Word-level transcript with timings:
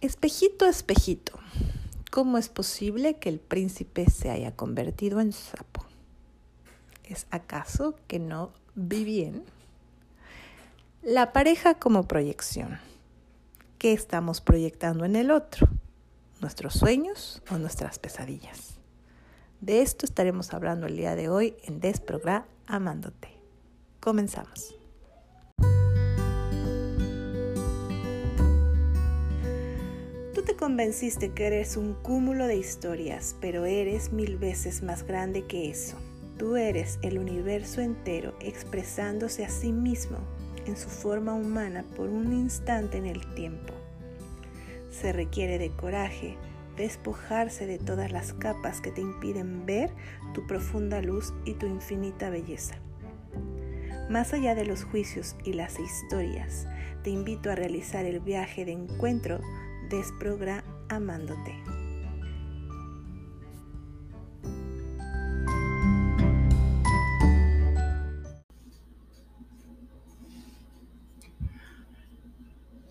Espejito, 0.00 0.66
espejito, 0.66 1.40
¿cómo 2.12 2.38
es 2.38 2.48
posible 2.48 3.16
que 3.16 3.28
el 3.28 3.40
príncipe 3.40 4.08
se 4.08 4.30
haya 4.30 4.54
convertido 4.54 5.18
en 5.18 5.32
sapo? 5.32 5.84
¿Es 7.02 7.26
acaso 7.32 7.96
que 8.06 8.20
no 8.20 8.52
vi 8.76 9.02
bien? 9.02 9.42
La 11.02 11.32
pareja 11.32 11.80
como 11.80 12.06
proyección. 12.06 12.78
¿Qué 13.78 13.92
estamos 13.92 14.40
proyectando 14.40 15.04
en 15.04 15.16
el 15.16 15.32
otro? 15.32 15.66
¿Nuestros 16.40 16.74
sueños 16.74 17.42
o 17.50 17.58
nuestras 17.58 17.98
pesadillas? 17.98 18.78
De 19.60 19.82
esto 19.82 20.06
estaremos 20.06 20.54
hablando 20.54 20.86
el 20.86 20.96
día 20.96 21.16
de 21.16 21.28
hoy 21.28 21.56
en 21.64 21.80
Desprogra 21.80 22.46
Amándote. 22.68 23.30
Comenzamos. 23.98 24.77
Convenciste 30.68 31.30
que 31.30 31.46
eres 31.46 31.78
un 31.78 31.94
cúmulo 31.94 32.46
de 32.46 32.58
historias, 32.58 33.34
pero 33.40 33.64
eres 33.64 34.12
mil 34.12 34.36
veces 34.36 34.82
más 34.82 35.02
grande 35.02 35.46
que 35.46 35.70
eso. 35.70 35.96
Tú 36.36 36.56
eres 36.56 36.98
el 37.00 37.18
universo 37.18 37.80
entero 37.80 38.34
expresándose 38.38 39.46
a 39.46 39.48
sí 39.48 39.72
mismo 39.72 40.18
en 40.66 40.76
su 40.76 40.90
forma 40.90 41.32
humana 41.32 41.86
por 41.96 42.10
un 42.10 42.34
instante 42.34 42.98
en 42.98 43.06
el 43.06 43.34
tiempo. 43.34 43.72
Se 44.90 45.10
requiere 45.10 45.56
de 45.56 45.70
coraje, 45.70 46.36
despojarse 46.76 47.64
de 47.66 47.78
todas 47.78 48.12
las 48.12 48.34
capas 48.34 48.82
que 48.82 48.90
te 48.90 49.00
impiden 49.00 49.64
ver 49.64 49.90
tu 50.34 50.46
profunda 50.46 51.00
luz 51.00 51.32
y 51.46 51.54
tu 51.54 51.64
infinita 51.64 52.28
belleza. 52.28 52.74
Más 54.10 54.34
allá 54.34 54.54
de 54.54 54.66
los 54.66 54.84
juicios 54.84 55.34
y 55.44 55.54
las 55.54 55.80
historias, 55.80 56.66
te 57.02 57.08
invito 57.08 57.50
a 57.50 57.54
realizar 57.54 58.04
el 58.04 58.20
viaje 58.20 58.66
de 58.66 58.72
encuentro 58.72 59.40
amándote. 60.90 61.54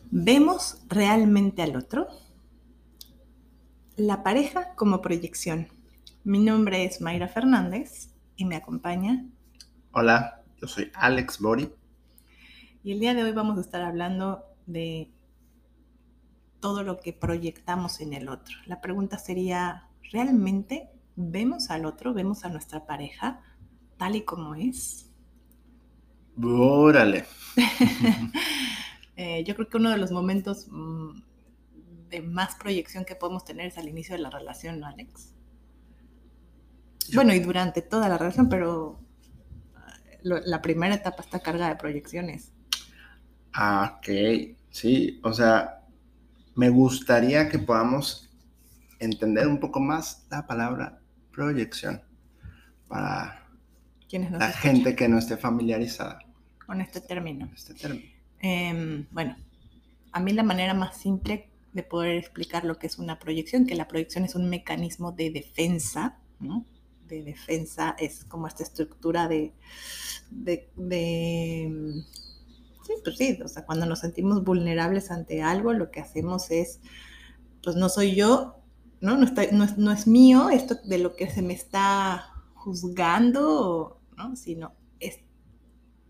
¿Vemos 0.09 0.81
realmente 0.87 1.61
al 1.61 1.75
otro? 1.75 2.07
La 3.95 4.23
pareja 4.23 4.73
como 4.75 5.01
proyección. 5.01 5.67
Mi 6.23 6.39
nombre 6.39 6.83
es 6.83 6.99
Mayra 7.01 7.27
Fernández 7.27 8.09
y 8.35 8.45
me 8.45 8.55
acompaña. 8.55 9.23
Hola, 9.91 10.41
yo 10.59 10.67
soy 10.67 10.91
Alex 10.95 11.39
Bori. 11.39 11.71
Y 12.83 12.93
el 12.93 12.99
día 12.99 13.13
de 13.13 13.23
hoy 13.23 13.33
vamos 13.33 13.59
a 13.59 13.61
estar 13.61 13.83
hablando 13.83 14.43
de 14.65 15.11
todo 16.67 16.83
lo 16.83 16.99
que 16.99 17.13
proyectamos 17.13 18.01
en 18.01 18.11
el 18.11 18.27
otro. 18.27 18.53
La 18.65 18.81
pregunta 18.81 19.17
sería, 19.17 19.87
¿realmente 20.11 20.89
vemos 21.15 21.69
al 21.69 21.85
otro, 21.85 22.13
vemos 22.13 22.43
a 22.43 22.49
nuestra 22.49 22.85
pareja 22.85 23.39
tal 23.95 24.17
y 24.17 24.23
como 24.23 24.53
es? 24.53 25.09
Órale. 26.43 27.25
Eh, 29.19 29.43
yo 29.45 29.55
creo 29.55 29.67
que 29.67 29.77
uno 29.77 29.89
de 29.89 29.97
los 29.97 30.11
momentos 30.11 30.67
mm, 30.69 31.21
de 32.07 32.21
más 32.21 32.53
proyección 32.53 33.03
que 33.03 33.15
podemos 33.15 33.43
tener 33.45 33.65
es 33.65 33.77
al 33.79 33.87
inicio 33.87 34.15
de 34.15 34.21
la 34.21 34.29
relación, 34.29 34.79
¿no, 34.79 34.85
Alex? 34.85 35.33
Bueno, 37.15 37.33
y 37.33 37.39
durante 37.39 37.81
toda 37.81 38.09
la 38.09 38.19
relación, 38.19 38.47
pero 38.47 38.99
eh, 40.13 40.19
la 40.45 40.61
primera 40.61 40.93
etapa 40.93 41.23
está 41.23 41.39
cargada 41.39 41.71
de 41.71 41.77
proyecciones. 41.77 42.51
Ah, 43.53 43.97
ok, 43.97 44.55
sí, 44.69 45.19
o 45.23 45.33
sea, 45.33 45.76
me 46.57 46.69
gustaría 46.69 47.49
que 47.49 47.59
podamos 47.59 48.29
entender 48.99 49.47
un 49.47 49.59
poco 49.59 49.79
más 49.79 50.25
la 50.29 50.45
palabra 50.45 50.99
proyección 51.31 52.01
para 52.87 53.47
la 54.11 54.51
gente 54.51 54.95
que 54.95 55.07
no 55.07 55.19
esté 55.19 55.37
familiarizada 55.37 56.19
con 56.65 56.81
este 56.81 56.99
término. 56.99 57.49
Este 57.55 57.73
término. 57.73 58.05
Em, 58.39 59.07
bueno, 59.11 59.35
a 60.11 60.19
mí 60.19 60.33
la 60.33 60.43
manera 60.43 60.73
más 60.73 60.97
simple 60.97 61.49
de 61.73 61.83
poder 61.83 62.17
explicar 62.17 62.65
lo 62.65 62.77
que 62.77 62.87
es 62.87 62.97
una 62.97 63.19
proyección, 63.19 63.65
que 63.67 63.75
la 63.75 63.87
proyección 63.87 64.25
es 64.25 64.35
un 64.35 64.49
mecanismo 64.49 65.11
de 65.11 65.29
defensa, 65.29 66.17
¿no? 66.39 66.65
De 67.07 67.23
defensa 67.23 67.95
es 67.99 68.25
como 68.25 68.47
esta 68.47 68.63
estructura 68.63 69.27
de, 69.27 69.53
de 70.31 72.03
Sí, 72.87 72.93
pues 73.03 73.17
sí, 73.17 73.37
o 73.43 73.49
sea, 73.49 73.65
cuando 73.65 73.85
nos 73.85 73.99
sentimos 73.99 74.45
vulnerables 74.45 75.11
ante 75.11 75.41
algo, 75.41 75.73
lo 75.73 75.91
que 75.91 75.99
hacemos 75.99 76.51
es, 76.51 76.79
pues 77.61 77.75
no 77.75 77.89
soy 77.89 78.15
yo, 78.15 78.61
¿no? 79.01 79.17
No, 79.17 79.25
está, 79.25 79.43
no, 79.51 79.91
es, 79.91 80.07
mío 80.07 80.49
esto 80.49 80.75
de 80.85 80.97
lo 80.97 81.17
que 81.17 81.29
se 81.29 81.41
me 81.41 81.53
está 81.53 82.29
juzgando, 82.53 83.99
¿no? 84.15 84.37
Sino 84.37 84.71
es, 85.01 85.19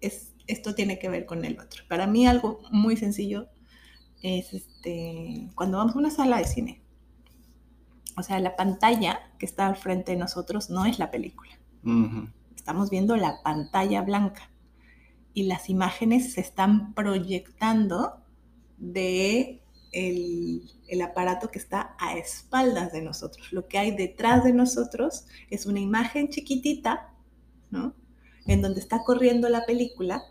es, 0.02 0.36
esto 0.46 0.76
tiene 0.76 1.00
que 1.00 1.10
ver 1.10 1.26
con 1.26 1.46
el 1.46 1.60
otro. 1.60 1.84
Para 1.90 2.06
mí 2.06 2.28
algo 2.28 2.60
muy 2.70 2.96
sencillo 2.96 3.50
es 4.22 4.54
este, 4.54 5.50
cuando 5.56 5.80
vamos 5.80 5.96
a 5.96 6.00
una 6.00 6.12
sala 6.12 6.38
de 6.38 6.46
cine. 6.46 6.84
O 8.18 8.22
sea, 8.22 8.40
la 8.40 8.56
pantalla 8.56 9.32
que 9.40 9.48
está 9.48 9.66
al 9.66 9.78
frente 9.78 10.12
de 10.12 10.20
nosotros 10.20 10.70
no 10.70 10.86
es 10.86 11.00
la 11.00 11.10
película. 11.10 11.58
Estamos 12.56 12.92
viendo 12.92 13.16
la 13.18 13.42
pantalla 13.42 14.04
blanca 14.04 14.52
y 15.38 15.44
las 15.44 15.70
imágenes 15.70 16.34
se 16.34 16.42
están 16.42 16.96
proyectando 16.96 18.24
de 18.80 19.62
el, 19.92 20.64
aparato 21.06 21.52
que 21.52 21.60
está 21.60 21.96
a 22.00 22.18
espaldas 22.18 22.92
de 22.92 23.04
nosotros. 23.04 23.54
Lo 23.54 23.68
que 23.68 23.78
hay 23.78 23.96
detrás 23.96 24.44
de 24.44 24.52
nosotros 24.52 25.28
es 25.52 25.68
una 25.68 25.80
imagen 25.80 26.30
chiquitita, 26.30 27.14
¿no? 27.70 27.94
En 28.48 28.64
donde 28.64 28.80
está 28.80 29.04
corriendo 29.04 29.48
la 29.48 29.64
película. 29.68 30.24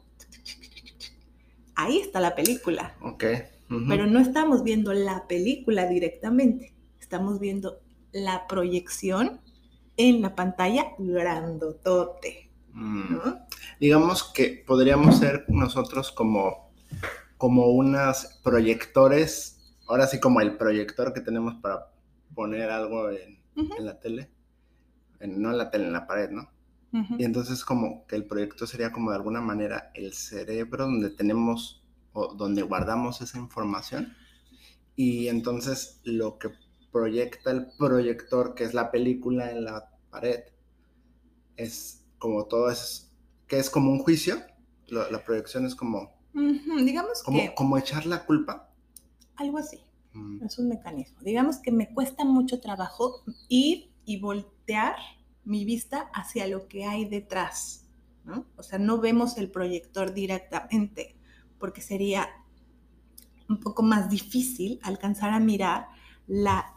Ahí 1.77 2.01
está 2.01 2.19
la 2.19 2.35
película. 2.35 2.97
Ok. 3.01 3.27
Pero 3.87 4.09
no 4.09 4.19
estamos 4.19 4.65
viendo 4.65 4.93
la 4.93 5.29
película 5.29 5.87
directamente. 5.87 6.75
Estamos 6.99 7.39
viendo 7.39 7.81
la 8.11 8.49
proyección 8.49 9.41
en 9.97 10.21
la 10.21 10.35
pantalla 10.35 10.95
grandotote. 10.99 12.46
Mm. 12.77 13.17
Digamos 13.81 14.23
que 14.23 14.63
podríamos 14.67 15.19
ser 15.19 15.47
nosotros 15.49 16.13
como, 16.13 16.71
como 17.39 17.69
unas 17.69 18.39
proyectores, 18.45 19.75
ahora 19.89 20.07
sí 20.07 20.21
como 20.21 20.43
el 20.43 20.59
proyector 20.59 21.15
que 21.15 21.23
tenemos 21.23 21.55
para 21.55 21.91
poner 22.35 22.71
algo 22.71 23.09
en, 23.09 23.39
la 23.79 23.99
tele, 23.99 24.31
no 25.21 25.51
en 25.51 25.59
la 25.59 25.71
tele, 25.71 25.87
en 25.87 25.93
la 25.95 26.07
pared, 26.07 26.31
¿no? 26.31 26.51
Y 27.19 27.25
entonces 27.25 27.63
como 27.63 28.07
que 28.07 28.17
el 28.17 28.25
proyector 28.25 28.67
sería 28.67 28.91
como 28.91 29.11
de 29.11 29.17
alguna 29.17 29.43
manera 29.43 29.91
el 29.95 30.15
cerebro 30.15 30.85
donde 30.85 31.11
tenemos 31.11 31.85
o 32.13 32.35
donde 32.35 32.63
guardamos 32.63 33.21
esa 33.21 33.39
información. 33.39 34.15
Y 34.95 35.29
entonces 35.29 36.01
lo 36.05 36.39
que 36.39 36.53
proyecta 36.91 37.51
el 37.51 37.67
proyector, 37.79 38.55
que 38.55 38.65
es 38.65 38.73
la 38.73 38.91
película 38.91 39.51
en 39.51 39.65
la 39.65 39.91
pared, 40.11 40.45
es 41.57 42.06
como 42.19 42.45
todo 42.47 42.71
es, 42.71 43.13
que 43.47 43.59
es 43.59 43.71
como 43.71 43.91
un 43.91 43.99
juicio, 43.99 44.43
la, 44.89 45.25
proyección 45.25 45.67
es 45.67 45.75
como... 45.75 46.15
Digamos 46.33 47.23
como, 47.23 47.39
que... 47.39 47.55
Como 47.55 47.79
echar 47.79 48.07
la 48.07 48.25
culpa. 48.25 48.71
Algo 49.37 49.59
así. 49.59 49.81
Mm. 50.13 50.45
Es 50.45 50.59
un 50.59 50.69
mecanismo. 50.69 51.19
Digamos 51.23 51.59
que 51.59 51.73
me 51.73 51.93
cuesta 51.93 52.25
mucho 52.25 52.61
trabajo 52.61 53.23
ir 53.49 53.91
y 54.05 54.21
voltear 54.21 54.97
mi 55.45 55.65
vista 55.65 56.11
hacia 56.13 56.47
lo 56.47 56.69
que 56.69 56.85
hay 56.85 57.05
detrás, 57.05 57.87
¿no? 58.25 58.47
O 58.57 58.63
sea, 58.63 58.79
no 58.79 58.99
vemos 58.99 59.39
el 59.39 59.51
proyector 59.51 60.13
directamente, 60.13 61.17
porque 61.59 61.81
sería 61.81 62.29
un 63.49 63.61
poco 63.61 63.83
más 63.83 64.11
difícil 64.11 64.81
alcanzar 64.83 65.31
a 65.31 65.39
mirar 65.39 65.89
la, 66.27 66.75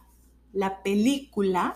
la 0.53 0.83
película 0.83 1.75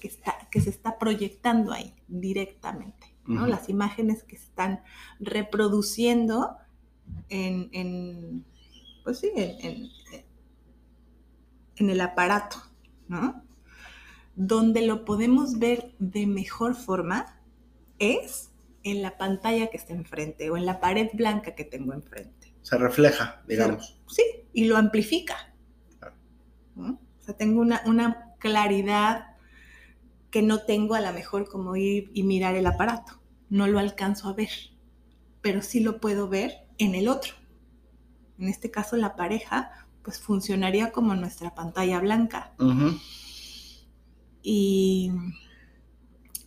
que, 0.00 0.08
está, 0.08 0.33
que 0.54 0.60
se 0.60 0.70
está 0.70 1.00
proyectando 1.00 1.72
ahí 1.72 1.96
directamente, 2.06 3.12
¿no? 3.26 3.44
Las 3.48 3.68
imágenes 3.68 4.22
que 4.22 4.36
se 4.36 4.44
están 4.44 4.84
reproduciendo 5.18 6.58
en, 7.28 8.44
pues 9.02 9.18
sí, 9.18 9.32
en, 9.34 9.88
en, 11.74 11.90
el 11.90 12.00
aparato, 12.00 12.58
¿no? 13.08 13.42
Donde 14.36 14.86
lo 14.86 15.04
podemos 15.04 15.58
ver 15.58 15.92
de 15.98 16.28
mejor 16.28 16.76
forma 16.76 17.42
es 17.98 18.52
en 18.84 19.02
la 19.02 19.18
pantalla 19.18 19.70
que 19.70 19.76
está 19.76 19.92
enfrente 19.92 20.50
o 20.50 20.56
en 20.56 20.66
la 20.66 20.78
pared 20.78 21.08
blanca 21.14 21.56
que 21.56 21.64
tengo 21.64 21.94
enfrente. 21.94 22.54
Se 22.62 22.78
refleja, 22.78 23.42
digamos. 23.48 24.00
sí, 24.06 24.22
y 24.52 24.66
lo 24.66 24.76
amplifica. 24.76 25.52
O 26.76 26.96
sea, 27.18 27.36
tengo 27.36 27.60
una, 27.60 27.82
una 27.86 28.36
claridad 28.38 29.33
que 30.34 30.42
no 30.42 30.62
tengo 30.62 30.96
a 30.96 31.00
lo 31.00 31.12
mejor 31.12 31.48
como 31.48 31.76
ir 31.76 32.10
y 32.12 32.24
mirar 32.24 32.56
el 32.56 32.66
aparato. 32.66 33.22
No 33.50 33.68
lo 33.68 33.78
alcanzo 33.78 34.28
a 34.28 34.32
ver, 34.32 34.50
pero 35.40 35.62
sí 35.62 35.78
lo 35.78 36.00
puedo 36.00 36.28
ver 36.28 36.66
en 36.76 36.96
el 36.96 37.06
otro. 37.06 37.34
En 38.40 38.48
este 38.48 38.68
caso, 38.68 38.96
la 38.96 39.14
pareja 39.14 39.70
pues 40.02 40.18
funcionaría 40.18 40.90
como 40.90 41.14
nuestra 41.14 41.54
pantalla 41.54 42.00
blanca. 42.00 42.52
Y, 44.42 45.12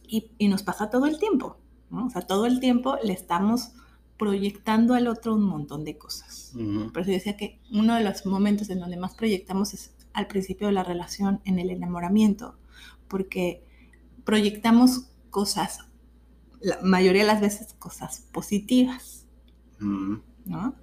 y, 0.05 0.31
y 0.37 0.49
nos 0.49 0.63
pasa 0.63 0.89
todo 0.89 1.05
el 1.05 1.17
tiempo, 1.17 1.57
¿no? 1.89 2.07
O 2.07 2.09
sea, 2.09 2.23
todo 2.23 2.45
el 2.45 2.59
tiempo 2.59 2.97
le 3.01 3.13
estamos 3.13 3.71
proyectando 4.17 4.95
al 4.95 5.07
otro 5.07 5.33
un 5.33 5.43
montón 5.43 5.85
de 5.85 5.97
cosas. 5.97 6.51
Ujú. 6.55 6.91
Por 6.91 7.03
eso 7.03 7.11
decía 7.11 7.37
que 7.37 7.61
uno 7.71 7.95
de 7.95 8.03
los 8.03 8.25
momentos 8.25 8.69
en 8.69 8.81
donde 8.81 8.97
más 8.97 9.15
proyectamos 9.15 9.73
es 9.73 9.95
al 10.11 10.27
principio 10.27 10.67
de 10.67 10.73
la 10.73 10.83
relación, 10.83 11.39
en 11.45 11.57
el 11.57 11.69
enamoramiento, 11.69 12.57
porque 13.07 13.65
proyectamos 14.27 15.09
cosas, 15.29 15.79
la 16.59 16.77
mayoría 16.83 17.21
de 17.21 17.27
las 17.27 17.39
veces 17.39 17.73
cosas 17.79 18.27
positivas, 18.33 19.25
Ujú. 19.79 20.21
¿no? 20.43 20.75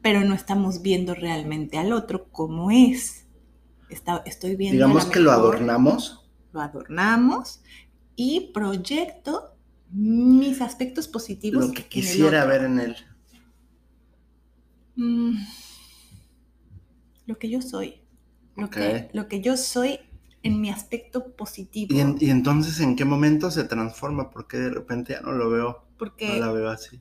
Pero 0.00 0.24
no 0.24 0.34
estamos 0.34 0.80
viendo 0.80 1.14
realmente 1.14 1.76
al 1.76 1.92
otro 1.92 2.30
como 2.30 2.70
es. 2.70 3.26
Está- 3.90 4.22
estoy 4.24 4.56
viendo 4.56 4.76
Digamos 4.86 5.04
que 5.04 5.20
lo 5.20 5.30
adornamos. 5.30 6.26
lo 6.52 6.60
adornamos 6.62 7.60
y 8.16 8.50
proyecto 8.54 9.58
mis 9.90 10.62
aspectos 10.62 11.06
positivos. 11.06 11.66
Lo 11.66 11.72
que 11.74 11.86
quisiera 11.86 12.46
ver 12.46 12.64
en 12.64 12.80
él. 12.80 12.96
Mm, 14.96 15.36
lo 17.26 17.38
que 17.38 17.50
yo 17.50 17.60
soy. 17.60 18.00
Lo, 18.56 18.70
que, 18.70 19.10
lo 19.12 19.28
que 19.28 19.42
yo 19.42 19.58
soy 19.58 19.98
en 20.46 20.60
mi 20.60 20.70
aspecto 20.70 21.34
positivo. 21.36 21.94
¿Y, 21.94 22.00
en- 22.00 22.16
y 22.20 22.30
entonces 22.30 22.80
en 22.80 22.96
qué 22.96 23.04
momento 23.04 23.50
se 23.50 23.64
transforma? 23.64 24.30
Porque 24.30 24.56
de 24.58 24.70
repente 24.70 25.14
ya 25.14 25.20
no 25.20 25.32
lo 25.32 25.50
veo, 25.50 25.68
no 25.68 25.86
porque, 25.98 26.40
la 26.40 26.52
veo 26.52 26.68
así. 26.70 27.00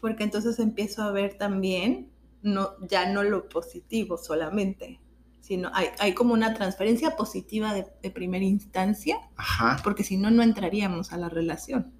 porque 0.00 0.24
entonces 0.24 0.58
empiezo 0.58 1.02
a 1.02 1.12
ver 1.12 1.34
también, 1.38 2.10
no, 2.42 2.70
ya 2.88 3.10
no 3.12 3.22
lo 3.22 3.48
positivo 3.48 4.18
solamente, 4.18 5.00
sino 5.40 5.70
hay, 5.74 5.86
hay 5.98 6.14
como 6.14 6.34
una 6.34 6.54
transferencia 6.54 7.16
positiva 7.16 7.72
de, 7.74 7.86
de 8.02 8.10
primera 8.10 8.44
instancia, 8.44 9.16
Ajá, 9.36 9.80
porque 9.84 10.04
si 10.04 10.16
no, 10.16 10.30
no 10.30 10.42
entraríamos 10.42 11.12
a 11.12 11.18
la 11.18 11.28
relación. 11.28 11.92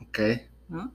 ok. 0.00 0.18
¿no? 0.68 0.92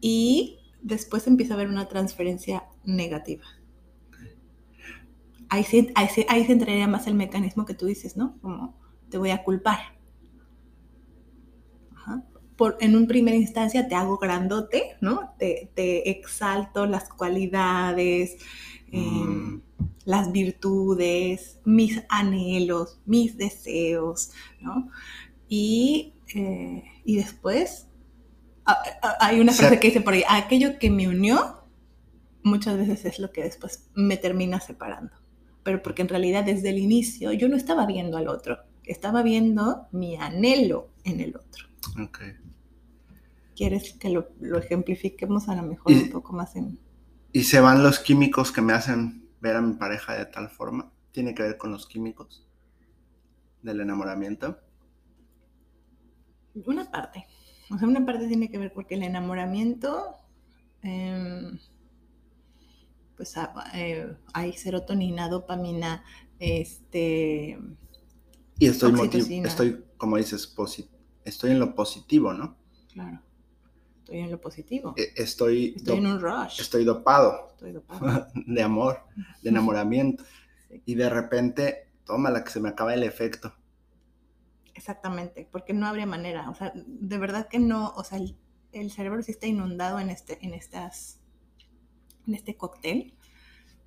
Y 0.00 0.58
después 0.82 1.26
empieza 1.26 1.54
a 1.54 1.56
haber 1.56 1.68
una 1.68 1.88
transferencia 1.88 2.64
negativa. 2.84 3.44
Ahí 5.52 5.64
se, 5.64 5.92
ahí, 5.94 6.08
se, 6.08 6.26
ahí 6.28 6.44
se 6.46 6.52
entraría 6.52 6.88
más 6.88 7.06
el 7.06 7.14
mecanismo 7.14 7.66
que 7.66 7.74
tú 7.74 7.86
dices, 7.86 8.16
¿no? 8.16 8.38
Como 8.40 8.76
te 9.10 9.18
voy 9.18 9.30
a 9.30 9.42
culpar. 9.44 9.78
Ajá. 11.96 12.22
Por, 12.56 12.76
en 12.80 12.96
un 12.96 13.06
primera 13.06 13.36
instancia 13.36 13.88
te 13.88 13.94
hago 13.94 14.18
grandote, 14.18 14.96
¿no? 15.00 15.34
Te, 15.38 15.70
te 15.74 16.10
exalto 16.10 16.86
las 16.86 17.08
cualidades, 17.08 18.36
eh, 18.92 19.00
Mm, 19.00 19.62
las 20.04 20.32
virtudes, 20.32 21.60
mis 21.64 22.02
anhelos, 22.08 23.00
mis 23.06 23.36
deseos, 23.36 24.30
¿no? 24.60 24.90
Y, 25.48 26.14
eh, 26.34 26.84
y 27.04 27.16
después 27.16 27.88
a- 28.66 28.72
a- 29.02 29.26
hay 29.26 29.40
una 29.40 29.52
Se- 29.52 29.58
frase 29.60 29.80
que 29.80 29.88
dice 29.88 30.00
por 30.02 30.14
ahí, 30.14 30.24
aquello 30.28 30.78
que 30.80 30.90
me 30.90 31.08
unió 31.08 31.64
muchas 32.44 32.78
veces 32.78 33.04
es 33.06 33.18
lo 33.20 33.32
que 33.32 33.44
después 33.44 33.90
me 33.94 34.16
termina 34.18 34.60
separando. 34.60 35.12
Pero 35.62 35.82
porque 35.82 36.02
en 36.02 36.08
realidad 36.08 36.44
desde 36.44 36.70
el 36.70 36.78
inicio 36.78 37.32
yo 37.32 37.48
no 37.48 37.56
estaba 37.56 37.86
viendo 37.86 38.16
al 38.16 38.28
otro, 38.28 38.58
estaba 38.84 39.22
viendo 39.22 39.86
mi 39.92 40.16
anhelo 40.16 40.90
en 41.04 41.20
el 41.20 41.36
otro. 41.36 41.66
ok. 42.02 42.18
¿Quieres 43.54 43.92
que 43.94 44.08
lo, 44.08 44.30
lo 44.40 44.58
ejemplifiquemos 44.58 45.48
a 45.48 45.54
lo 45.54 45.62
mejor 45.62 45.92
un 45.92 46.10
poco 46.10 46.32
más 46.32 46.56
en... 46.56 46.78
¿Y 47.32 47.44
se 47.44 47.60
van 47.60 47.82
los 47.82 47.98
químicos 47.98 48.50
que 48.50 48.62
me 48.62 48.72
hacen 48.72 49.28
ver 49.40 49.56
a 49.56 49.60
mi 49.60 49.74
pareja 49.74 50.14
de 50.14 50.26
tal 50.26 50.48
forma? 50.48 50.90
¿Tiene 51.12 51.34
que 51.34 51.42
ver 51.42 51.58
con 51.58 51.70
los 51.70 51.86
químicos 51.86 52.48
del 53.62 53.80
enamoramiento? 53.80 54.58
Una 56.54 56.90
parte. 56.90 57.26
O 57.70 57.78
sea, 57.78 57.88
una 57.88 58.04
parte 58.04 58.28
tiene 58.28 58.50
que 58.50 58.58
ver 58.58 58.72
porque 58.72 58.94
el 58.94 59.02
enamoramiento, 59.02 60.16
em, 60.82 61.58
pues 63.16 63.34
eh, 63.74 64.16
hay 64.32 64.52
serotonina, 64.54 65.28
dopamina, 65.28 66.04
este, 66.38 67.58
Y 68.58 68.66
estoy, 68.66 68.92
motiv- 68.92 69.44
estoy 69.44 69.84
como 69.96 70.16
dices, 70.16 70.54
estoy 71.24 71.50
en 71.50 71.58
lo 71.60 71.74
positivo, 71.74 72.32
¿no? 72.32 72.56
claro, 72.92 73.20
estoy 74.00 74.18
en 74.18 74.30
lo 74.30 74.40
positivo, 74.40 74.94
E- 74.96 75.12
Estoy, 75.16 75.74
estoy 75.76 75.98
en 75.98 76.06
un 76.06 76.20
rush, 76.20 76.60
estoy 76.60 76.84
dopado 76.84 77.48
estoy 77.52 77.72
dopado. 77.72 78.26
de 78.34 78.62
amor, 78.62 79.00
de 79.42 79.50
enamoramiento. 79.50 80.24
Sí. 80.68 80.82
Y 80.86 80.94
de 80.94 81.08
repente, 81.10 81.88
toma 82.04 82.30
la 82.30 82.42
que 82.42 82.50
se 82.50 82.60
me 82.60 82.70
acaba 82.70 82.94
el 82.94 83.02
efecto. 83.04 83.54
Exactamente, 84.74 85.48
porque 85.52 85.74
no 85.74 85.86
habría 85.86 86.06
manera, 86.06 86.48
o 86.50 86.54
sea, 86.54 86.72
de 86.74 87.18
verdad 87.18 87.48
que 87.48 87.58
no, 87.58 87.90
o 87.94 88.04
sea, 88.04 88.18
el, 88.18 88.36
el 88.72 88.90
cerebro 88.90 89.22
sí 89.22 89.30
está 89.32 89.46
inundado 89.46 90.00
en 90.00 90.08
este, 90.10 90.38
en 90.44 90.54
estas, 90.54 91.20
en 92.26 92.34
este 92.34 92.56
cóctel 92.56 93.14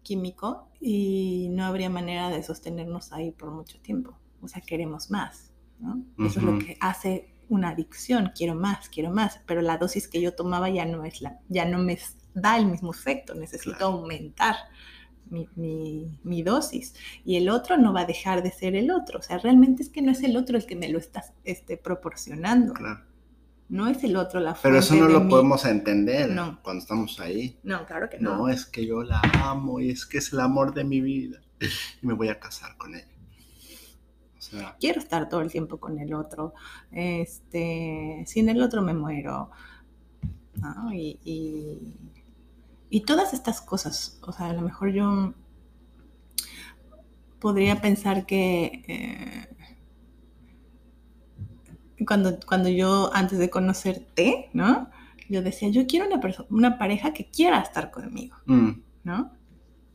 químico 0.04 0.68
y 0.80 1.48
no 1.52 1.66
habría 1.66 1.90
manera 1.90 2.30
de 2.30 2.44
sostenernos 2.44 3.12
ahí 3.12 3.32
por 3.32 3.52
mucho 3.52 3.80
tiempo. 3.80 4.18
O 4.42 4.48
sea, 4.48 4.62
queremos 4.62 5.10
más, 5.10 5.52
¿no? 5.80 6.04
Eso 6.26 6.40
es 6.40 6.46
lo 6.46 6.60
que 6.60 6.78
hace 6.80 7.30
una 7.50 7.70
adicción, 7.70 8.32
quiero 8.36 8.56
más, 8.56 8.90
quiero 8.90 9.12
más, 9.12 9.40
pero 9.46 9.62
la 9.62 9.78
dosis 9.78 10.08
que 10.08 10.22
yo 10.22 10.34
tomaba 10.36 10.70
ya 10.70 10.86
no 10.86 11.04
es 11.06 11.22
la, 11.22 11.40
ya 11.50 11.66
no 11.66 11.80
me 11.80 11.98
da 12.34 12.58
el 12.58 12.66
mismo 12.68 12.92
efecto, 12.92 13.34
necesito 13.36 13.78
Claro. 13.78 13.94
aumentar 13.98 14.56
mi, 15.30 15.48
mi- 15.56 16.20
mi 16.24 16.44
dosis 16.44 16.94
y 17.24 17.38
el 17.38 17.50
otro 17.50 17.78
no 17.78 17.94
va 17.94 18.02
a 18.02 18.06
dejar 18.06 18.44
de 18.44 18.52
ser 18.52 18.76
el 18.76 18.92
otro, 18.92 19.20
o 19.20 19.22
sea, 19.24 19.38
realmente 19.40 19.82
es 19.84 19.90
que 19.90 20.02
no 20.04 20.12
es 20.12 20.22
el 20.24 20.38
otro 20.38 20.58
el 20.58 20.66
que 20.68 20.76
me 20.76 20.90
lo 20.90 21.00
está 21.00 21.24
este, 21.44 21.78
proporcionando, 21.78 22.74
Claro. 22.74 23.02
No 23.70 23.88
es 23.88 24.04
el 24.04 24.16
otro 24.16 24.40
la 24.40 24.54
Pero 24.54 24.78
eso 24.78 24.90
fuente 24.90 25.06
no 25.14 25.20
de 25.20 25.24
lo 25.26 25.30
podemos 25.30 25.66
entender 25.66 26.30
No. 26.30 26.60
cuando 26.62 26.82
estamos 26.82 27.20
ahí. 27.20 27.58
No, 27.64 27.86
claro 27.86 28.10
que 28.10 28.20
No, 28.20 28.38
no. 28.38 28.50
es 28.50 28.66
que 28.66 28.86
yo 28.86 29.04
la 29.04 29.20
amo 29.44 29.80
y 29.80 29.90
es 29.90 30.06
que 30.06 30.20
es 30.20 30.32
el 30.34 30.40
amor 30.40 30.74
de 30.74 30.84
mi 30.84 31.02
vida. 31.02 31.40
Y 32.02 32.06
me 32.08 32.14
voy 32.14 32.30
a 32.30 32.40
casar 32.40 32.78
con 32.78 32.94
ella. 32.96 33.08
O 34.38 34.42
sea, 34.42 34.76
quiero 34.80 35.00
estar 35.00 35.28
todo 35.28 35.42
el 35.42 35.50
tiempo 35.50 35.78
con 35.80 35.98
el 35.98 36.14
otro, 36.14 36.54
este, 36.92 38.24
sin 38.28 38.48
el 38.50 38.62
otro 38.62 38.84
me 38.84 38.94
muero, 38.94 39.50
¿no? 40.62 40.94
Y, 40.94 41.20
y- 41.24 41.94
y 42.92 43.02
todas 43.02 43.34
estas 43.34 43.60
cosas, 43.62 44.20
o 44.22 44.32
sea, 44.32 44.46
a 44.52 44.54
lo 44.54 44.62
mejor 44.62 44.92
yo 44.92 45.34
podría 47.40 47.82
pensar 47.82 48.26
que 48.26 48.84
eh, 48.88 49.55
cuando, 52.08 52.40
cuando 52.46 52.70
yo, 52.70 53.12
antes 53.14 53.40
de 53.40 53.50
conocerte, 53.50 54.50
¿no? 54.54 54.90
Yo 55.30 55.42
decía, 55.42 55.70
yo 55.70 55.88
quiero 55.88 56.08
una, 56.08 56.22
una 56.50 56.78
pareja 56.78 57.14
que 57.14 57.26
quiera 57.30 57.60
estar 57.62 57.92
conmigo. 57.92 58.38
mm, 58.48 58.72
¿no? 59.04 59.32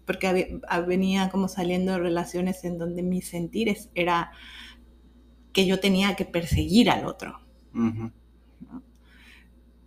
Porque 0.07 0.61
hab- 0.69 0.87
venía 0.87 1.31
como 1.31 1.49
saliendo 1.49 1.93
de 1.93 1.99
relaciones 2.01 2.65
en 2.65 2.79
donde 2.79 3.03
mi 3.03 3.23
sentir 3.23 3.77
era 3.95 4.33
que 5.53 5.67
yo 5.67 5.79
tenía 5.81 6.17
que 6.17 6.25
perseguir 6.25 6.91
al 6.91 7.07
otro. 7.07 7.41
ujú, 7.75 8.11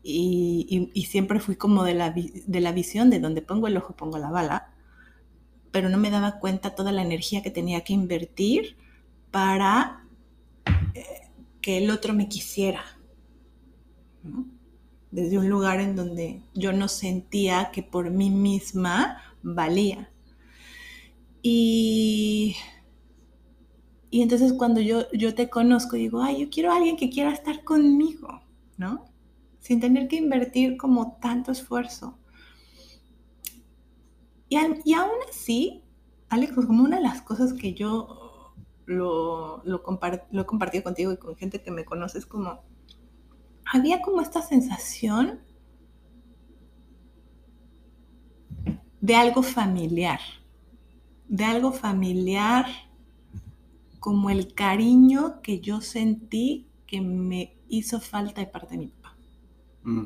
Y, 0.04 0.68
y- 0.70 1.00
y 1.02 1.06
siempre 1.06 1.40
fui 1.40 1.56
como 1.56 1.84
de 1.84 1.94
la, 1.96 2.12
de 2.12 2.60
la 2.60 2.72
visión 2.74 3.10
de 3.10 3.20
donde 3.20 3.42
pongo 3.42 3.68
el 3.68 3.78
ojo, 3.78 3.96
pongo 3.96 4.18
la 4.18 4.30
bala, 4.30 4.74
pero 5.72 5.90
no 5.90 5.98
me 5.98 6.12
daba 6.12 6.40
cuenta 6.40 6.76
toda 6.76 6.92
la 6.92 7.02
energía 7.02 7.42
que 7.42 7.52
tenía 7.52 7.82
que 7.84 7.94
invertir 7.94 8.78
para 9.32 10.03
que 11.64 11.78
el 11.78 11.90
otro 11.90 12.14
me 12.14 12.28
quisiera. 12.28 12.84
Desde 15.10 15.40
un 15.40 15.50
lugar 15.50 15.80
en 15.80 15.96
donde 15.96 16.44
yo 16.54 16.74
no 16.74 16.88
sentía 16.88 17.72
que 17.72 17.82
por 17.82 18.12
mí 18.12 18.30
misma 18.30 19.18
valía. 19.42 20.12
Y, 21.42 22.56
y 24.12 24.22
entonces 24.22 24.54
cuando 24.54 24.82
yo, 24.82 25.10
yo 25.14 25.34
te 25.34 25.50
conozco, 25.50 25.96
digo, 25.96 26.22
ay, 26.22 26.42
yo 26.42 26.50
quiero 26.50 26.72
a 26.72 26.76
alguien 26.76 26.98
que 26.98 27.10
quiera 27.10 27.32
estar 27.32 27.64
conmigo, 27.64 28.44
¿no? 28.78 29.06
Sin 29.60 29.80
tener 29.80 30.10
que 30.10 30.18
invertir 30.18 30.76
como 30.76 31.18
tanto 31.22 31.52
esfuerzo. 31.52 32.20
Y, 34.50 34.58
y 34.84 34.94
aún 34.94 35.12
así, 35.30 35.82
Alex, 36.28 36.52
pues 36.54 36.68
como 36.68 36.84
una 36.84 36.98
de 36.98 37.04
las 37.04 37.22
cosas 37.22 37.54
que 37.54 37.74
yo 37.74 38.23
lo, 38.86 39.64
lo, 39.66 39.84
lo 40.32 40.42
he 40.42 40.46
compartido 40.46 40.84
contigo 40.84 41.12
y 41.12 41.18
con 41.18 41.36
gente 41.36 41.62
que 41.62 41.72
me 41.72 41.86
conoce 41.86 42.18
es 42.18 42.26
como, 42.26 42.64
había 43.66 44.02
como 44.02 44.22
esta 44.22 44.42
sensación 44.42 45.40
de 49.02 49.16
algo 49.16 49.44
familiar, 49.44 50.20
de 51.28 51.44
algo 51.44 51.72
familiar 51.72 52.66
como 54.00 54.30
el 54.30 54.54
cariño 54.54 55.42
que 55.42 55.60
yo 55.60 55.82
sentí 55.82 56.68
que 56.88 57.02
me 57.02 57.58
hizo 57.70 58.00
falta 58.00 58.42
de 58.42 58.48
parte 58.48 58.72
de 58.72 58.78
mi 58.78 58.88
papá. 58.88 59.16
mm. 59.84 60.04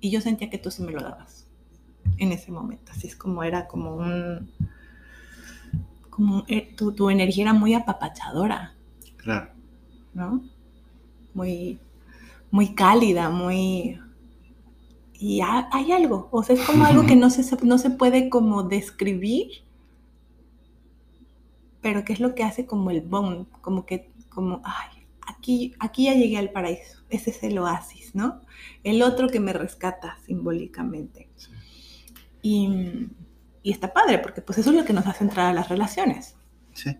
Y 0.00 0.10
yo 0.10 0.20
sentía 0.20 0.50
que 0.50 0.58
tú 0.58 0.70
sí 0.70 0.82
me 0.82 0.92
lo 0.92 1.00
dabas 1.00 1.48
en 2.18 2.30
ese 2.32 2.52
momento. 2.52 2.92
Así 2.92 3.06
es 3.06 3.16
como 3.16 3.42
era 3.42 3.66
como 3.66 3.96
un... 3.96 4.50
como 6.16 6.44
eh, 6.48 6.74
tu, 6.76 6.92
tu 6.92 7.10
energía 7.10 7.44
era 7.44 7.52
muy 7.54 7.74
apapachadora, 7.74 8.74
Claro. 9.16 9.50
¿no? 10.14 10.42
Muy, 11.34 11.80
muy 12.50 12.74
cálida, 12.74 13.30
muy... 13.30 14.00
Y 15.18 15.40
ha- 15.42 15.68
hay 15.72 15.92
algo, 15.92 16.28
o 16.32 16.42
sea, 16.42 16.56
es 16.56 16.62
como 16.66 16.84
algo 16.84 17.06
que 17.06 17.16
no 17.16 17.30
se, 17.30 17.42
no 17.64 17.78
se 17.78 17.90
puede 17.90 18.28
como 18.30 18.62
describir, 18.64 19.48
pero 21.80 22.04
que 22.04 22.12
es 22.12 22.20
lo 22.20 22.34
que 22.34 22.44
hace 22.44 22.66
como 22.66 22.90
el 22.90 23.00
bond, 23.02 23.46
como 23.60 23.86
que, 23.86 24.10
como, 24.28 24.60
ay, 24.64 25.06
aquí, 25.26 25.74
aquí 25.78 26.04
ya 26.04 26.14
llegué 26.14 26.38
al 26.38 26.50
paraíso, 26.50 27.02
ese 27.10 27.30
es 27.30 27.42
el 27.44 27.58
oasis, 27.58 28.14
¿no? 28.14 28.40
El 28.84 29.02
otro 29.02 29.28
que 29.28 29.40
me 29.40 29.52
rescata 29.52 30.18
simbólicamente. 30.26 31.28
Sí. 31.36 31.50
Y, 32.42 33.08
y 33.66 33.72
está 33.72 33.92
padre, 33.92 34.18
porque 34.20 34.42
pues 34.42 34.58
eso 34.58 34.70
es 34.70 34.76
lo 34.76 34.84
que 34.86 34.92
nos 34.94 35.06
hace 35.08 35.24
entrar 35.24 35.46
a 35.48 35.52
las 35.52 35.68
relaciones. 35.68 36.36
Sí. 36.74 36.96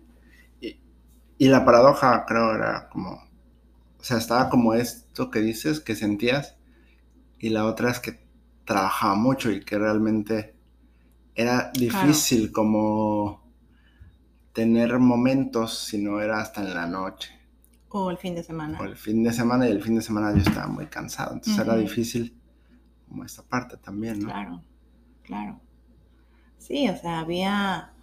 Y, 0.61 0.79
y 1.37 1.47
la 1.49 1.65
paradoja, 1.65 2.25
creo, 2.27 2.55
era 2.55 2.89
como. 2.89 3.11
O 3.99 4.03
sea, 4.03 4.17
estaba 4.17 4.49
como 4.49 4.73
esto 4.73 5.31
que 5.31 5.39
dices, 5.41 5.79
que 5.81 5.95
sentías, 5.95 6.57
y 7.39 7.49
la 7.49 7.65
otra 7.65 7.91
es 7.91 7.99
que 7.99 8.25
trabajaba 8.65 9.15
mucho 9.15 9.51
y 9.51 9.63
que 9.65 9.77
realmente 9.79 10.55
era 11.35 11.71
difícil 11.73 12.51
como 12.51 13.43
tener 14.53 14.99
momentos 14.99 15.79
si 15.85 15.97
no 15.99 16.19
era 16.21 16.41
hasta 16.41 16.61
en 16.61 16.73
la 16.73 16.85
noche 16.87 17.29
O 17.89 18.09
el 18.11 18.17
fin 18.17 18.33
de 18.35 18.43
semana. 18.43 18.77
o 18.79 18.85
el 18.85 18.95
fin 18.95 19.23
de 19.23 19.33
semana 19.33 19.67
y 19.67 19.71
el 19.71 19.81
fin 19.83 19.95
de 19.95 20.01
semana 20.01 20.33
yo 20.33 20.41
estaba 20.41 20.67
muy 20.67 20.87
cansado, 20.87 21.33
entonces 21.33 21.61
era 21.63 21.75
difícil 21.75 22.41
como 23.07 23.23
esta 23.25 23.43
parte 23.43 23.77
también, 23.77 24.23
¿no? 24.23 24.29
Claro, 24.31 24.63
claro. 25.23 25.61
Sí, 26.57 26.89
o 26.89 26.97
sea, 26.97 27.19
había, 27.19 27.93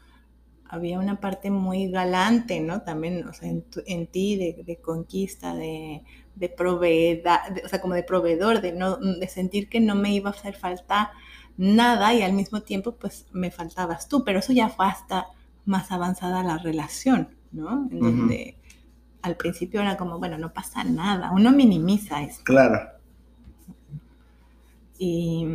había 0.68 0.98
una 1.00 1.20
parte 1.20 1.50
muy 1.50 1.90
galante, 1.90 2.60
¿no? 2.60 2.82
También, 2.82 3.26
o 3.28 3.32
sea, 3.34 3.48
en, 3.50 3.62
tu- 3.64 3.82
en 3.86 4.06
ti 4.08 4.36
de, 4.36 4.62
de 4.64 4.78
conquista, 4.80 5.54
de, 5.54 6.02
de 6.36 6.54
o 7.64 7.68
sea, 7.68 7.80
como 7.80 7.94
de 7.94 8.02
proveedor, 8.04 8.60
de, 8.60 8.72
no, 8.72 8.96
de 8.98 9.28
sentir 9.28 9.68
que 9.68 9.80
no 9.80 9.94
me 9.94 10.12
iba 10.14 10.30
a 10.30 10.32
hacer 10.32 10.54
falta 10.56 11.12
nada 11.56 12.14
y 12.14 12.22
al 12.22 12.32
mismo 12.32 12.62
tiempo, 12.62 12.96
pues, 12.96 13.26
me 13.32 13.50
faltabas 13.50 14.08
tú. 14.08 14.24
Pero 14.24 14.40
eso 14.40 14.52
ya 14.52 14.68
fue 14.68 14.86
hasta 14.86 15.26
más 15.66 15.92
avanzada 15.92 16.42
la 16.42 16.58
relación, 16.58 17.36
¿no? 17.52 17.88
En 17.90 18.02
donde 18.02 18.56
al 19.22 19.36
principio 19.36 19.80
era 19.82 19.96
como, 19.98 20.18
bueno, 20.20 20.38
no 20.38 20.52
pasa 20.52 20.84
nada, 20.84 21.32
uno 21.32 21.52
minimiza 21.52 22.22
esto. 22.22 22.44
Claro, 22.44 22.78
Y, 24.98 25.46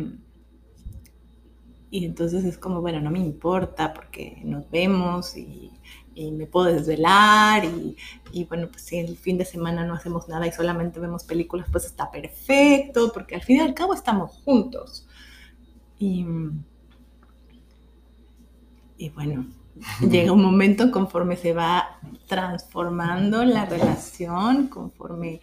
y 1.90 2.04
entonces 2.04 2.44
es 2.44 2.58
como, 2.58 2.80
bueno, 2.80 3.00
no 3.00 3.10
me 3.10 3.18
importa 3.18 3.92
porque 3.92 4.40
nos 4.44 4.70
vemos 4.70 5.36
y, 5.36 5.72
y 6.14 6.30
me 6.32 6.46
puedo 6.46 6.66
desvelar 6.72 7.64
y, 7.64 7.96
y 8.32 8.44
bueno, 8.44 8.68
pues 8.70 8.82
si 8.82 8.98
el 8.98 9.16
fin 9.16 9.38
de 9.38 9.44
semana 9.44 9.84
no 9.84 9.94
hacemos 9.94 10.28
nada 10.28 10.46
y 10.46 10.52
solamente 10.52 11.00
vemos 11.00 11.24
películas, 11.24 11.66
pues 11.72 11.84
está 11.86 12.10
perfecto, 12.10 13.10
porque 13.12 13.34
al 13.34 13.42
fin 13.42 13.56
y 13.56 13.60
al 13.60 13.74
cabo 13.74 13.94
estamos 13.94 14.32
juntos. 14.44 15.06
Y, 15.98 16.26
y 18.96 19.10
bueno, 19.10 19.46
llega 20.10 20.32
un 20.32 20.42
momento 20.42 20.90
conforme 20.90 21.36
se 21.36 21.52
va 21.52 21.98
transformando 22.28 23.44
la 23.44 23.64
relación, 23.66 24.68
conforme 24.68 25.40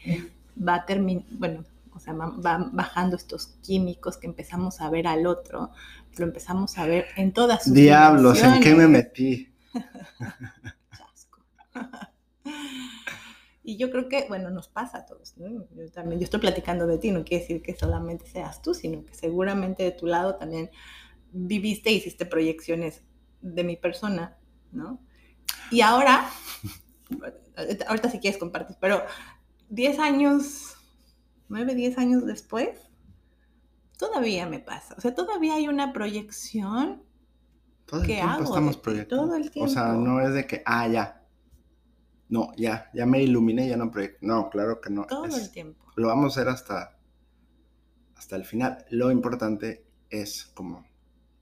va 0.68 0.86
terminando, 0.86 1.28
bueno, 1.40 1.64
o 1.94 2.00
sea, 2.00 2.14
va- 2.14 2.34
van 2.38 2.76
bajando 2.76 3.16
estos 3.16 3.48
químicos 3.64 4.18
que 4.18 4.28
empezamos 4.28 4.82
a 4.82 4.90
ver 4.90 5.08
al 5.08 5.26
otro, 5.26 5.72
lo 6.20 6.26
empezamos 6.26 6.78
a 6.78 6.86
ver 6.86 7.08
en 7.16 7.32
todas 7.34 7.64
sus 7.64 7.74
diablos, 7.74 8.42
¿en 8.44 8.62
qué 8.62 8.76
me 8.76 8.88
metí? 8.88 9.54
Chasco. 10.98 11.42
Y 13.64 13.78
yo 13.78 13.92
creo 13.92 14.08
que, 14.08 14.26
bueno, 14.30 14.50
nos 14.50 14.70
pasa 14.70 15.00
a 15.00 15.06
todos, 15.06 15.38
¿no? 15.38 15.66
Yo 15.76 15.92
también, 15.92 16.20
yo 16.20 16.24
estoy 16.24 16.40
platicando 16.40 16.88
de 16.88 16.98
ti, 16.98 17.12
no 17.12 17.26
quiere 17.26 17.44
decir 17.44 17.62
que 17.62 17.76
solamente 17.76 18.26
seas 18.26 18.62
tú, 18.62 18.74
sino 18.74 19.04
que 19.04 19.14
seguramente 19.14 19.84
de 19.84 19.92
tu 19.92 20.06
lado 20.06 20.36
también 20.36 20.70
viviste, 21.32 21.92
hiciste 21.92 22.26
proyecciones 22.26 23.04
de 23.42 23.64
mi 23.64 23.76
persona, 23.76 24.38
¿no? 24.72 25.02
Y 25.70 25.82
ahora, 25.82 26.30
ahorita 27.88 28.10
si 28.10 28.20
quieres 28.20 28.40
compartes, 28.40 28.78
pero 28.80 29.04
10 29.70 30.00
años, 30.00 30.76
9, 31.50 31.76
10 31.76 31.98
años 31.98 32.26
después, 32.26 32.87
todavía 33.98 34.48
me 34.48 34.60
pasa. 34.60 34.96
O 34.98 35.02
sea, 35.02 35.14
todavía 35.16 35.56
hay 35.56 35.68
una 35.68 35.92
proyección 35.94 37.04
Todo 37.86 38.02
el 38.02 38.08
¿Qué 38.08 38.14
tiempo 38.16 38.32
hago 38.32 38.44
estamos 38.44 38.78
proyectando. 38.78 39.26
Todo 39.26 39.36
el 39.36 39.52
O 39.56 39.68
sea, 39.68 39.84
tiempo. 39.86 40.02
no 40.08 40.22
es 40.22 40.34
de 40.34 40.46
que, 40.48 40.62
ah, 40.66 40.88
ya. 40.88 41.24
No, 42.30 42.52
ya, 42.58 42.90
ya 42.94 43.06
me 43.06 43.22
iluminé, 43.24 43.68
ya 43.70 43.78
no 43.78 43.90
proyecto. 43.90 44.20
No, 44.22 44.50
claro 44.50 44.82
que 44.82 44.90
no. 44.90 45.06
todo 45.06 45.26
es- 45.26 45.38
el 45.38 45.52
tiempo. 45.52 45.86
lo 45.96 46.08
vamos 46.08 46.26
a 46.38 46.42
hacer 46.42 46.50
hasta, 46.54 47.00
hasta 48.16 48.36
el 48.36 48.44
final. 48.46 48.86
Lo 48.90 49.10
importante 49.12 49.88
es, 50.10 50.46
como 50.54 50.86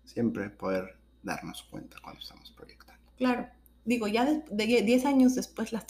siempre, 0.03 0.49
poder 0.51 0.99
darnos 1.23 1.63
cuenta 1.63 1.97
cuando 2.03 2.21
estamos 2.21 2.51
proyectando. 2.51 3.01
Claro. 3.17 3.47
Digo, 3.83 4.07
ya 4.07 4.25
de, 4.25 4.43
de 4.51 4.81
10 4.83 5.05
años 5.05 5.35
después 5.35 5.71
las, 5.71 5.85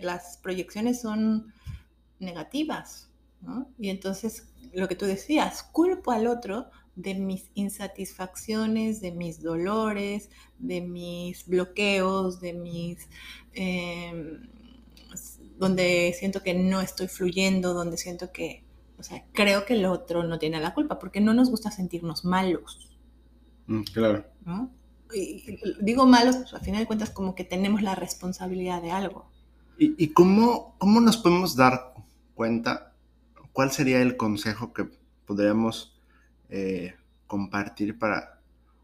las 0.00 0.36
proyecciones 0.38 1.00
son 1.00 1.52
negativas, 2.18 3.10
¿no? 3.44 3.68
Y 3.78 3.90
entonces, 3.90 4.52
lo 4.72 4.88
que 4.88 4.96
tú 4.96 5.06
decías, 5.06 5.62
culpo 5.62 6.10
al 6.10 6.26
otro 6.26 6.70
de 6.96 7.14
mis 7.14 7.50
insatisfacciones, 7.54 9.00
de 9.00 9.12
mis 9.12 9.42
dolores, 9.42 10.30
de 10.58 10.80
mis 10.80 11.46
bloqueos, 11.46 12.40
de 12.40 12.52
mis... 12.52 13.08
eh, 13.52 14.38
donde 15.56 16.14
siento 16.18 16.42
que 16.42 16.54
no 16.54 16.80
estoy 16.80 17.08
fluyendo, 17.08 17.74
donde 17.74 17.96
siento 17.96 18.32
que, 18.32 18.64
o 18.98 19.02
sea, 19.02 19.24
creo 19.32 19.64
que 19.64 19.74
el 19.74 19.86
otro 19.86 20.24
no 20.24 20.38
tiene 20.38 20.60
la 20.60 20.74
culpa, 20.74 20.98
porque 20.98 21.20
no 21.20 21.34
nos 21.34 21.50
gusta 21.50 21.70
sentirnos 21.70 22.24
malos. 22.24 22.98
Mm, 23.66 23.82
claro. 23.82 24.24
¿no? 24.44 24.70
Y, 25.14 25.44
y 25.46 25.58
digo 25.80 26.06
malos, 26.06 26.36
pues 26.36 26.54
al 26.54 26.60
final 26.60 26.80
de 26.80 26.86
cuentas 26.86 27.10
como 27.10 27.34
que 27.34 27.44
tenemos 27.44 27.82
la 27.82 27.94
responsabilidad 27.94 28.82
de 28.82 28.90
algo. 28.90 29.30
¿Y, 29.78 29.94
y 30.02 30.08
cómo, 30.08 30.74
cómo 30.78 31.00
nos 31.00 31.16
podemos 31.16 31.56
dar 31.56 31.94
cuenta? 32.34 32.93
¿Cuál 33.54 33.70
sería 33.70 34.02
el 34.02 34.16
consejo 34.16 34.72
que 34.72 34.90
podríamos 35.26 35.96
eh, 36.48 36.96
compartir 37.28 37.96
para... 37.96 38.40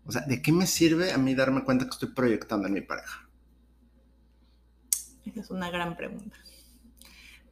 O 0.06 0.12
sea, 0.12 0.22
¿de 0.22 0.40
qué 0.40 0.52
me 0.52 0.64
sirve 0.68 1.10
a 1.10 1.18
mí 1.18 1.34
darme 1.34 1.64
cuenta 1.64 1.86
que 1.86 1.90
estoy 1.90 2.10
proyectando 2.10 2.68
en 2.68 2.74
mi 2.74 2.80
pareja? 2.80 3.28
Esa 5.24 5.40
es 5.40 5.50
una 5.50 5.72
gran 5.72 5.96
pregunta. 5.96 6.36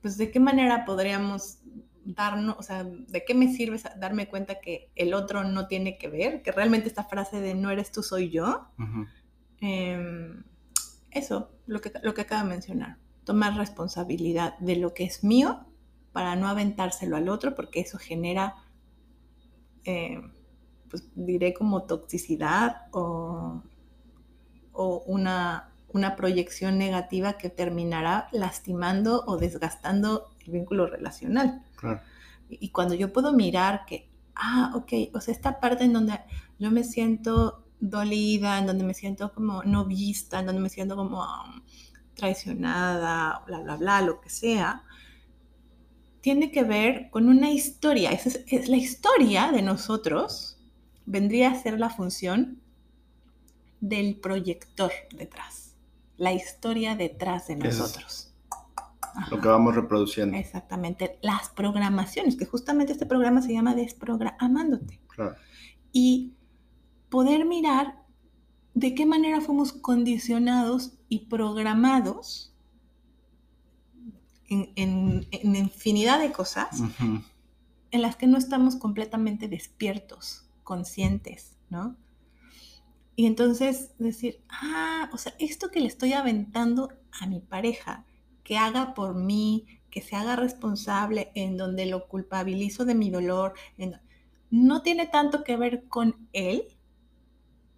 Pues 0.01 0.17
de 0.17 0.31
qué 0.31 0.39
manera 0.39 0.85
podríamos 0.85 1.59
darnos, 2.05 2.55
o 2.57 2.63
sea, 2.63 2.85
de 2.85 3.25
qué 3.25 3.35
me 3.35 3.53
sirve 3.53 3.83
darme 3.99 4.29
cuenta 4.29 4.61
que 4.61 4.93
el 4.95 5.13
otro 5.13 5.43
no 5.43 5.67
tiene 5.67 5.99
que 5.99 6.07
ver, 6.07 6.43
que 6.43 6.53
realmente 6.53 6.87
esta 6.87 7.03
frase 7.03 7.41
de 7.41 7.57
no 7.57 7.73
eres 7.73 7.91
tú, 7.91 8.05
soy 8.05 8.31
yo. 8.31 8.69
Em, 9.61 10.45
eso, 11.11 11.51
lo 11.67 11.81
que, 11.81 11.91
lo 12.01 12.15
que 12.15 12.21
acabo 12.21 12.45
de 12.45 12.55
mencionar, 12.55 12.99
tomar 13.25 13.57
responsabilidad 13.57 14.57
de 14.61 14.77
lo 14.77 14.95
que 14.95 15.03
es 15.03 15.25
mío 15.25 15.68
para 16.19 16.35
no 16.35 16.49
aventárselo 16.49 17.17
al 17.17 17.29
otro, 17.29 17.55
porque 17.55 17.79
eso 17.79 17.97
genera, 17.97 18.57
eh, 19.85 20.21
pues 20.91 21.05
diré 21.15 21.55
como 21.55 21.85
toxicidad 21.85 22.89
o, 22.91 23.63
o 24.73 24.99
una, 25.07 25.71
una 25.93 26.17
proyección 26.17 26.77
negativa 26.77 27.35
que 27.35 27.51
terminará 27.51 28.27
lastimando 28.33 29.23
o 29.29 29.37
desgastando 29.37 30.33
el 30.45 30.51
vínculo 30.55 30.89
relacional. 30.89 31.63
Claro. 31.77 32.01
Y 32.49 32.71
cuando 32.71 32.97
yo 32.97 33.13
puedo 33.13 33.33
mirar 33.33 33.85
que, 33.87 34.11
ah, 34.35 34.73
ok, 34.75 35.15
o 35.15 35.21
sea, 35.21 35.33
esta 35.33 35.61
parte 35.61 35.85
en 35.85 35.93
donde 35.93 36.19
yo 36.59 36.73
me 36.73 36.83
siento 36.83 37.65
dolida, 37.79 38.59
en 38.59 38.67
donde 38.67 38.83
me 38.83 38.95
siento 38.95 39.33
como 39.33 39.63
no 39.63 39.85
vista, 39.85 40.41
en 40.41 40.47
donde 40.47 40.63
me 40.63 40.69
siento 40.69 40.97
como 40.97 41.21
um, 41.21 41.63
traicionada, 42.15 43.45
bla, 43.47 43.61
bla, 43.61 43.77
bla, 43.77 44.03
lo 44.03 44.21
que 44.21 44.31
sea, 44.31 44.83
tiene 46.21 46.51
que 46.51 46.65
ver 46.65 47.11
con 47.11 47.29
una 47.29 47.51
historia. 47.51 48.11
Esa 48.11 48.31
es, 48.31 48.45
es 48.49 48.69
la 48.69 48.77
historia 48.77 49.51
de 49.53 49.63
nosotros, 49.63 50.59
vendría 51.07 51.51
a 51.51 51.55
ser 51.55 51.79
la 51.79 51.91
función 51.91 52.61
del 53.81 54.17
proyector 54.17 54.93
detrás, 55.17 55.75
la 56.17 56.33
historia 56.33 56.97
detrás 56.97 57.49
de 57.49 57.57
nosotros. 57.57 58.33
Lo 59.31 59.41
que 59.41 59.49
vamos 59.49 59.75
reproduciendo. 59.75 60.37
Exactamente, 60.37 61.19
las 61.23 61.49
programaciones, 61.49 62.37
que 62.37 62.47
justamente 62.47 62.93
este 62.93 63.07
programa 63.07 63.43
se 63.43 63.53
llama 63.53 63.75
Desprogramándote. 63.75 65.01
Claro. 65.09 65.37
Y 65.93 66.35
poder 67.09 67.45
mirar 67.45 68.03
de 68.75 68.95
qué 68.95 69.07
manera 69.07 69.41
fuimos 69.41 69.73
condicionados 69.73 70.93
y 71.09 71.27
programados 71.27 72.55
en, 74.49 74.73
en- 74.77 75.27
en 75.31 75.57
infinidad 75.57 76.19
de 76.21 76.33
cosas 76.33 76.87
en 77.91 78.03
las 78.03 78.17
que 78.17 78.27
no 78.27 78.39
estamos 78.39 78.77
completamente 78.77 79.47
despiertos, 79.49 80.49
conscientes, 80.65 81.57
¿no? 81.71 81.97
Y 83.17 83.27
entonces 83.27 83.91
decir, 83.99 84.41
ah, 84.49 85.11
o 85.13 85.19
sea, 85.19 85.35
esto 85.39 85.71
que 85.71 85.81
le 85.81 85.89
estoy 85.89 86.13
aventando 86.13 86.91
a 87.21 87.27
mi 87.27 87.41
pareja, 87.41 88.05
que 88.45 88.57
haga 88.59 88.95
por 88.95 89.15
mí, 89.15 89.67
que 89.91 90.01
se 90.03 90.15
haga 90.17 90.37
responsable, 90.37 91.33
en 91.35 91.57
donde 91.57 91.87
lo 91.87 92.07
culpabilizo 92.07 92.85
de 92.85 92.95
mi 92.95 93.11
dolor, 93.11 93.55
no 94.51 94.83
tiene 94.83 95.07
tanto 95.07 95.43
que 95.45 95.57
ver 95.57 95.89
con 95.89 96.29
él, 96.33 96.65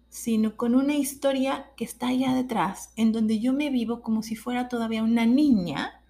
sino 0.09 0.57
con 0.57 0.75
una 0.75 0.95
historia 0.95 1.71
que 1.77 1.85
está 1.85 2.09
allá 2.09 2.33
detrás, 2.35 2.91
en 2.97 3.11
donde 3.11 3.39
yo 3.39 3.53
me 3.53 3.69
vivo 3.69 4.01
como 4.01 4.23
si 4.23 4.35
fuera 4.35 4.67
todavía 4.67 5.03
una 5.03 5.25
niña 5.25 6.00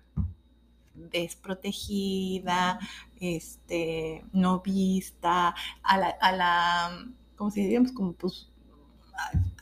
desprotegida, 1.12 2.80
este, 3.20 4.26
no 4.34 4.62
vista, 4.62 5.56
a 5.84 5.98
la, 5.98 6.10
a 6.10 6.32
la 6.32 7.06
¿cómo 7.42 7.50
se 7.50 7.62
diríamos? 7.62 7.92
Como 7.92 8.14
pues, 8.14 8.52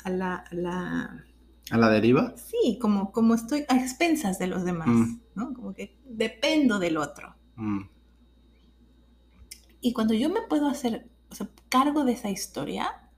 a, 0.04 0.10
la, 0.10 0.36
a 0.36 0.54
la... 0.54 1.26
¿A 1.72 1.78
la 1.78 1.90
deriva? 1.90 2.34
Sí, 2.36 2.78
como, 2.82 3.14
como 3.14 3.36
estoy 3.36 3.64
a 3.70 3.78
expensas 3.78 4.38
de 4.38 4.48
los 4.48 4.66
demás, 4.66 4.90
mm. 4.90 5.20
¿no? 5.36 5.54
Como 5.54 5.74
que 5.74 5.98
dependo 6.04 6.78
del 6.78 6.98
otro. 6.98 7.38
Mm. 7.56 7.84
Y 9.80 9.94
cuando 9.94 10.14
yo 10.14 10.30
me 10.30 10.42
puedo 10.42 10.68
hacer 10.68 11.08
cargo 11.70 12.04
de 12.04 12.12
esa 12.12 12.30
historia, 12.30 13.10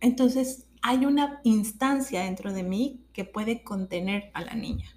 entonces 0.00 0.66
hay 0.82 1.06
una 1.06 1.40
instancia 1.44 2.22
dentro 2.22 2.52
de 2.52 2.64
mí 2.64 3.04
que 3.12 3.24
puede 3.24 3.62
contener 3.62 4.32
a 4.34 4.40
la 4.40 4.54
niña, 4.54 4.95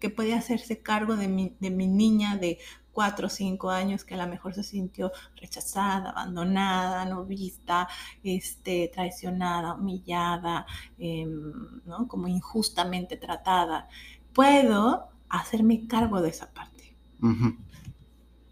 que 0.00 0.10
puede 0.10 0.34
hacerse 0.34 0.82
cargo 0.82 1.16
de 1.16 1.28
mi, 1.28 1.54
de 1.60 1.70
mi 1.70 1.86
niña 1.86 2.36
de 2.36 2.58
cuatro 2.92 3.28
o 3.28 3.30
cinco 3.30 3.70
años 3.70 4.04
que 4.04 4.14
a 4.14 4.16
lo 4.16 4.26
mejor 4.26 4.54
se 4.54 4.62
sintió 4.62 5.12
rechazada, 5.36 6.10
abandonada, 6.10 7.04
no 7.04 7.24
vista, 7.24 7.88
este, 8.22 8.90
traicionada, 8.92 9.74
humillada, 9.74 10.66
em, 10.98 11.80
¿no? 11.86 12.08
como 12.08 12.28
injustamente 12.28 13.16
tratada. 13.16 13.88
Puedo 14.32 15.08
hacerme 15.28 15.86
cargo 15.86 16.20
de 16.20 16.30
esa 16.30 16.52
parte. 16.52 16.96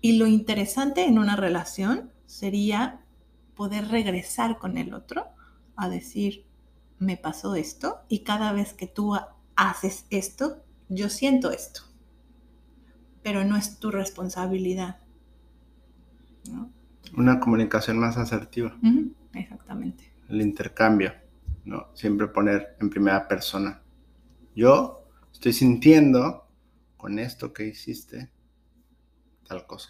Y 0.00 0.18
lo 0.18 0.26
interesante 0.26 1.04
en 1.04 1.18
una 1.18 1.34
relación 1.34 2.12
sería 2.26 3.00
poder 3.54 3.88
regresar 3.88 4.58
con 4.58 4.78
el 4.78 4.94
otro 4.94 5.26
a 5.74 5.88
decir, 5.88 6.46
me 6.98 7.16
pasó 7.16 7.54
esto 7.54 8.00
y 8.08 8.20
cada 8.20 8.52
vez 8.52 8.74
que 8.74 8.86
tú 8.86 9.16
haces 9.56 10.06
esto, 10.10 10.62
yo 10.88 11.08
siento 11.08 11.50
esto, 11.50 11.82
pero 13.22 13.44
no 13.44 13.56
es 13.56 13.78
tu 13.78 13.90
responsabilidad. 13.90 14.98
Una 17.16 17.40
comunicación 17.40 17.98
más 17.98 18.16
asertiva. 18.16 18.76
Exactamente. 19.34 20.12
El 20.28 20.42
intercambio, 20.42 21.12
¿no? 21.64 21.88
Siempre 21.94 22.28
poner 22.28 22.76
en 22.80 22.90
primera 22.90 23.26
persona. 23.28 23.82
Yo 24.54 25.06
estoy 25.32 25.52
sintiendo 25.52 26.48
con 26.96 27.18
esto 27.18 27.52
que 27.52 27.66
hiciste 27.66 28.30
tal 29.46 29.66
cosa. 29.66 29.88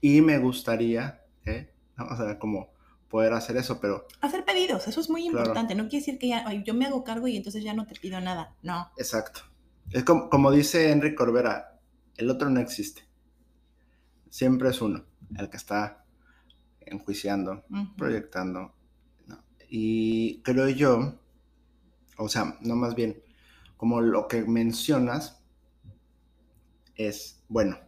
Y 0.00 0.20
me 0.20 0.38
gustaría, 0.38 1.22
¿eh? 1.44 1.72
O 1.98 2.16
sea, 2.16 2.38
como 2.38 2.74
poder 3.08 3.32
hacer 3.32 3.56
eso, 3.56 3.80
pero... 3.80 4.06
Hacer 4.20 4.44
pedidos, 4.44 4.86
eso 4.88 5.00
es 5.00 5.08
muy 5.08 5.26
importante. 5.26 5.74
No 5.74 5.88
quiere 5.88 6.04
decir 6.04 6.18
que 6.18 6.28
ya, 6.28 6.52
yo 6.64 6.74
me 6.74 6.86
hago 6.86 7.04
cargo 7.04 7.28
y 7.28 7.36
entonces 7.36 7.64
ya 7.64 7.72
no 7.72 7.86
te 7.86 7.94
pido 7.94 8.20
nada. 8.20 8.54
No. 8.62 8.90
Exacto. 8.98 9.40
Es 9.90 10.04
como, 10.04 10.28
como 10.28 10.50
dice 10.50 10.90
Enrique 10.90 11.14
Corbera, 11.14 11.80
el 12.16 12.30
otro 12.30 12.50
no 12.50 12.60
existe. 12.60 13.02
Siempre 14.30 14.70
es 14.70 14.80
uno, 14.80 15.04
el 15.36 15.48
que 15.48 15.56
está 15.56 16.04
enjuiciando, 16.80 17.64
proyectando. 17.96 18.74
Y 19.68 20.42
creo 20.42 20.68
yo, 20.68 21.18
o 22.16 22.28
sea, 22.28 22.56
no 22.60 22.76
más 22.76 22.94
bien, 22.94 23.22
como 23.76 24.00
lo 24.00 24.28
que 24.28 24.44
mencionas 24.44 25.42
es, 26.94 27.44
bueno, 27.48 27.78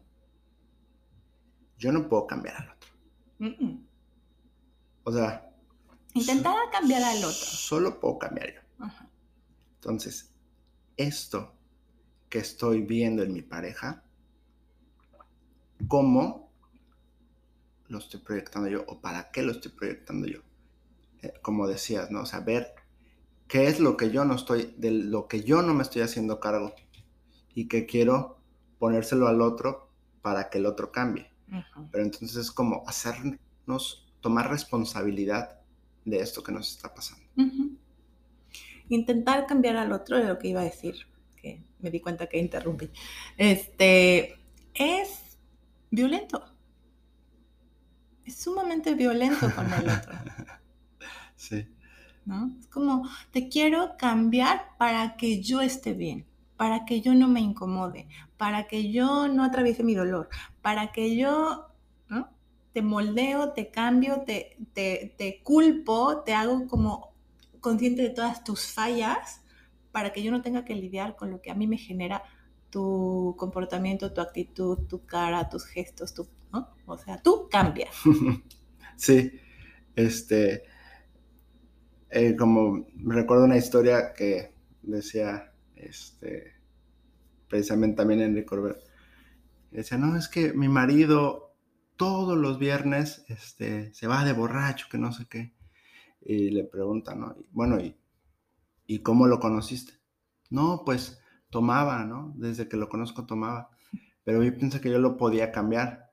yo 1.78 1.92
no 1.92 2.08
puedo 2.08 2.26
cambiar 2.26 2.56
al 2.56 2.70
otro. 2.70 2.88
O 5.04 5.12
sea... 5.12 5.44
Intentar 6.14 6.54
cambiar 6.72 7.02
al 7.02 7.18
otro. 7.18 7.32
Solo 7.32 8.00
puedo 8.00 8.18
cambiar 8.18 8.54
yo. 8.54 8.86
Entonces, 9.76 10.34
esto 10.96 11.57
que 12.28 12.38
estoy 12.38 12.82
viendo 12.82 13.22
en 13.22 13.32
mi 13.32 13.42
pareja, 13.42 14.04
¿cómo 15.86 16.52
lo 17.88 17.98
estoy 17.98 18.20
proyectando 18.20 18.68
yo 18.68 18.84
o 18.86 19.00
para 19.00 19.30
qué 19.30 19.42
lo 19.42 19.52
estoy 19.52 19.72
proyectando 19.72 20.26
yo? 20.26 20.40
Eh, 21.22 21.32
como 21.42 21.66
decías, 21.66 22.10
¿no? 22.10 22.22
O 22.22 22.26
sea, 22.26 22.40
ver 22.40 22.74
qué 23.46 23.66
es 23.66 23.80
lo 23.80 23.96
que 23.96 24.10
yo 24.10 24.24
no 24.24 24.34
estoy, 24.34 24.74
de 24.76 24.90
lo 24.90 25.26
que 25.26 25.42
yo 25.42 25.62
no 25.62 25.74
me 25.74 25.82
estoy 25.82 26.02
haciendo 26.02 26.38
cargo 26.38 26.74
y 27.54 27.66
que 27.66 27.86
quiero 27.86 28.38
ponérselo 28.78 29.26
al 29.26 29.40
otro 29.40 29.90
para 30.22 30.50
que 30.50 30.58
el 30.58 30.66
otro 30.66 30.92
cambie. 30.92 31.30
Pero 31.90 32.04
entonces 32.04 32.36
es 32.36 32.50
como 32.50 32.84
hacernos 32.86 34.06
tomar 34.20 34.50
responsabilidad 34.50 35.60
de 36.04 36.20
esto 36.20 36.42
que 36.42 36.52
nos 36.52 36.70
está 36.70 36.94
pasando. 36.94 37.24
Intentar 38.88 39.46
cambiar 39.46 39.76
al 39.76 39.92
otro 39.92 40.18
de 40.18 40.24
lo 40.24 40.38
que 40.38 40.48
iba 40.48 40.60
a 40.60 40.64
decir, 40.64 41.06
que 41.48 41.62
me 41.80 41.90
di 41.90 42.00
cuenta 42.00 42.26
que 42.26 42.38
interrumpí. 42.38 42.90
Este 43.36 44.38
es 44.74 45.38
violento. 45.90 46.44
Es 48.24 48.36
sumamente 48.36 48.94
violento 48.94 49.50
con 49.54 49.72
el 49.72 49.88
otro. 49.88 50.12
sí. 51.36 51.66
¿No? 52.24 52.50
Es 52.60 52.66
como, 52.66 53.08
te 53.30 53.48
quiero 53.48 53.96
cambiar 53.96 54.76
para 54.76 55.16
que 55.16 55.40
yo 55.40 55.62
esté 55.62 55.94
bien, 55.94 56.26
para 56.58 56.84
que 56.84 57.00
yo 57.00 57.14
no 57.14 57.26
me 57.26 57.40
incomode, 57.40 58.06
para 58.36 58.66
que 58.66 58.92
yo 58.92 59.28
no 59.28 59.44
atraviese 59.44 59.82
mi 59.82 59.94
dolor, 59.94 60.28
para 60.60 60.92
que 60.92 61.16
yo, 61.16 61.68
¿no? 62.08 62.28
te 62.74 62.82
moldeo, 62.82 63.54
te 63.54 63.70
cambio, 63.70 64.24
te, 64.26 64.58
te, 64.74 65.40
culpo, 65.42 66.22
te 66.22 66.34
hago 66.34 66.66
como 66.68 67.14
consciente 67.60 68.02
de 68.02 68.10
todas 68.10 68.44
tus 68.44 68.66
fallas 68.66 69.40
para 69.92 70.12
que 70.12 70.22
yo 70.22 70.30
no 70.30 70.42
tenga 70.42 70.64
que 70.64 70.74
lidiar 70.74 71.16
con 71.16 71.30
lo 71.30 71.40
que 71.40 71.50
a 71.50 71.54
mí 71.54 71.66
me 71.66 71.78
genera 71.78 72.22
tu 72.70 73.34
comportamiento, 73.38 74.12
tu 74.12 74.20
actitud, 74.20 74.78
tu 74.88 75.04
cara, 75.06 75.48
tus 75.48 75.64
gestos, 75.66 76.14
tu, 76.14 76.28
¿no? 76.52 76.68
O 76.86 76.96
sea, 76.98 77.20
tú 77.22 77.48
cambias. 77.50 77.94
Sí, 79.00 79.30
este, 79.94 80.64
eh, 82.10 82.34
como 82.34 82.84
recuerdo 83.04 83.44
una 83.44 83.56
historia 83.56 84.12
que 84.12 84.52
decía, 84.82 85.52
este, 85.76 86.54
precisamente 87.48 87.98
también 87.98 88.20
Enrique 88.20 88.46
Corbett, 88.46 88.78
decía, 89.70 89.98
no, 89.98 90.16
es 90.16 90.28
que 90.28 90.52
mi 90.52 90.68
marido 90.68 91.54
todos 91.96 92.38
los 92.38 92.58
viernes 92.58 93.24
este, 93.28 93.92
se 93.92 94.06
va 94.06 94.24
de 94.24 94.32
borracho, 94.32 94.86
que 94.90 94.98
no 94.98 95.12
sé 95.12 95.26
qué. 95.28 95.52
Y 96.20 96.50
le 96.50 96.64
preguntan, 96.64 97.20
¿no? 97.20 97.36
Bueno, 97.50 97.78
¿y, 97.78 97.96
¿y 98.88 99.02
cómo 99.02 99.28
lo 99.28 99.38
conociste? 99.38 99.92
No, 100.50 100.82
pues 100.84 101.20
tomaba, 101.48 102.04
¿no? 102.04 102.34
Desde 102.36 102.68
que 102.68 102.76
lo 102.76 102.88
conozco 102.88 103.24
tomaba. 103.24 103.70
Pero 104.24 104.42
yo 104.42 104.52
pienso 104.58 104.80
que 104.80 104.90
yo 104.90 104.98
lo 104.98 105.16
podía 105.16 105.52
cambiar. 105.52 106.10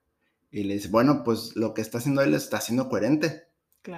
Y 0.52 0.66
le 0.66 0.76
dice, 0.76 0.90
bueno, 0.90 1.24
pues 1.24 1.56
lo 1.56 1.74
que 1.74 1.82
está 1.82 1.98
haciendo 1.98 2.22
él 2.22 2.36
está 2.36 2.62
siendo 2.62 2.88
coherente. 2.88 3.48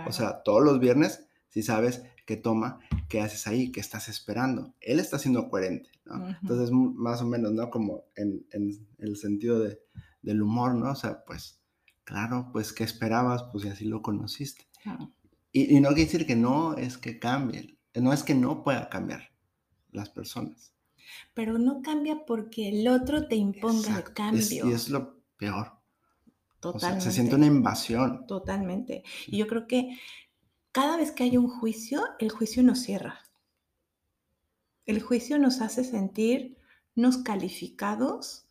O 0.08 0.14
sea, 0.14 0.44
todos 0.44 0.64
los 0.64 0.80
viernes, 0.80 1.28
si 1.50 1.62
sabes 1.62 2.04
que 2.26 2.38
toma, 2.38 2.80
¿qué 3.10 3.20
haces 3.20 3.48
ahí? 3.48 3.74
¿Qué 3.74 3.82
estás 3.82 4.08
esperando? 4.08 4.74
Él 4.80 5.02
está 5.02 5.20
siendo 5.20 5.50
coherente, 5.50 5.90
¿no? 6.06 6.30
Entonces, 6.42 6.72
más 6.72 7.22
o 7.22 7.28
menos, 7.28 7.52
¿no? 7.52 7.70
Como 7.70 8.06
en, 8.16 8.46
el 8.98 9.18
sentido 9.18 9.60
de, 9.60 9.82
del 10.22 10.42
humor, 10.42 10.76
¿no? 10.76 10.92
O 10.92 10.96
sea, 10.96 11.26
pues 11.26 11.58
Claro, 12.08 12.52
pues 12.54 12.72
¿qué 12.72 12.86
esperabas? 12.86 13.44
Pues 13.52 13.66
y 13.66 13.68
así 13.68 13.84
lo 13.84 14.02
conociste. 14.02 14.66
Y, 15.52 15.78
no 15.82 15.90
quiere 15.90 16.06
decir 16.06 16.26
que 16.26 16.38
no 16.38 16.78
es 16.78 16.98
que 16.98 17.20
cambie, 17.20 17.77
no 18.02 18.14
es 18.14 18.24
que 18.24 18.36
no 18.36 18.64
pueda 18.64 18.90
cambiar 18.90 19.32
las 19.92 20.10
personas. 20.10 20.74
Pero 21.34 21.58
no 21.58 21.82
cambia 21.82 22.26
porque 22.26 22.70
el 22.70 22.88
otro 22.88 23.28
te 23.28 23.36
imponga 23.36 23.98
el 23.98 24.14
cambio. 24.14 24.68
y 24.68 24.74
es 24.74 24.90
lo 24.90 25.22
peor. 25.38 25.74
Totalmente. 26.60 27.06
se 27.06 27.12
siente 27.12 27.36
una 27.36 27.46
invasión. 27.46 28.26
Totalmente. 28.28 29.04
Y 29.28 29.38
yo 29.38 29.48
creo 29.48 29.68
que 29.68 29.98
cada 30.72 30.98
vez 30.98 31.12
que 31.12 31.24
hay 31.24 31.38
un 31.38 31.48
juicio, 31.48 32.04
el 32.20 32.30
juicio 32.30 32.64
nos 32.64 32.80
cierra. 32.80 33.20
El 34.86 35.02
juicio 35.02 35.38
nos 35.38 35.62
hace 35.62 35.84
sentirnos 35.84 37.18
calificados 37.24 38.48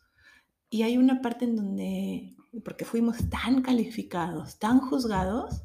y 0.69 0.83
hay 0.83 0.97
una 0.97 1.21
parte 1.21 1.45
en 1.45 1.55
donde 1.55 2.35
porque 2.63 2.85
fuimos 2.85 3.17
tan 3.29 3.61
calificados, 3.61 4.57
tan 4.57 4.79
juzgados, 4.79 5.63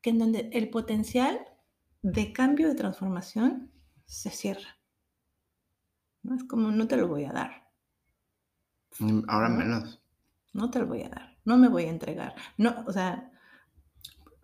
que 0.00 0.10
en 0.10 0.18
donde 0.18 0.50
el 0.52 0.70
potencial 0.70 1.40
de 2.12 2.32
cambio, 2.32 2.68
de 2.68 2.74
transformación, 2.74 3.72
se 4.06 4.30
cierra. 4.30 4.78
¿No? 6.22 6.36
Es 6.36 6.44
como, 6.44 6.70
no 6.70 6.86
te 6.86 6.96
lo 6.96 7.08
voy 7.08 7.24
a 7.24 7.32
dar. 7.32 7.68
Ahora 9.28 9.48
menos. 9.48 10.02
No 10.52 10.70
te 10.70 10.78
lo 10.78 10.86
voy 10.86 11.02
a 11.02 11.08
dar, 11.08 11.36
no 11.44 11.58
me 11.58 11.68
voy 11.68 11.84
a 11.84 11.90
entregar. 11.90 12.34
No, 12.56 12.84
o 12.86 12.92
sea... 12.92 13.32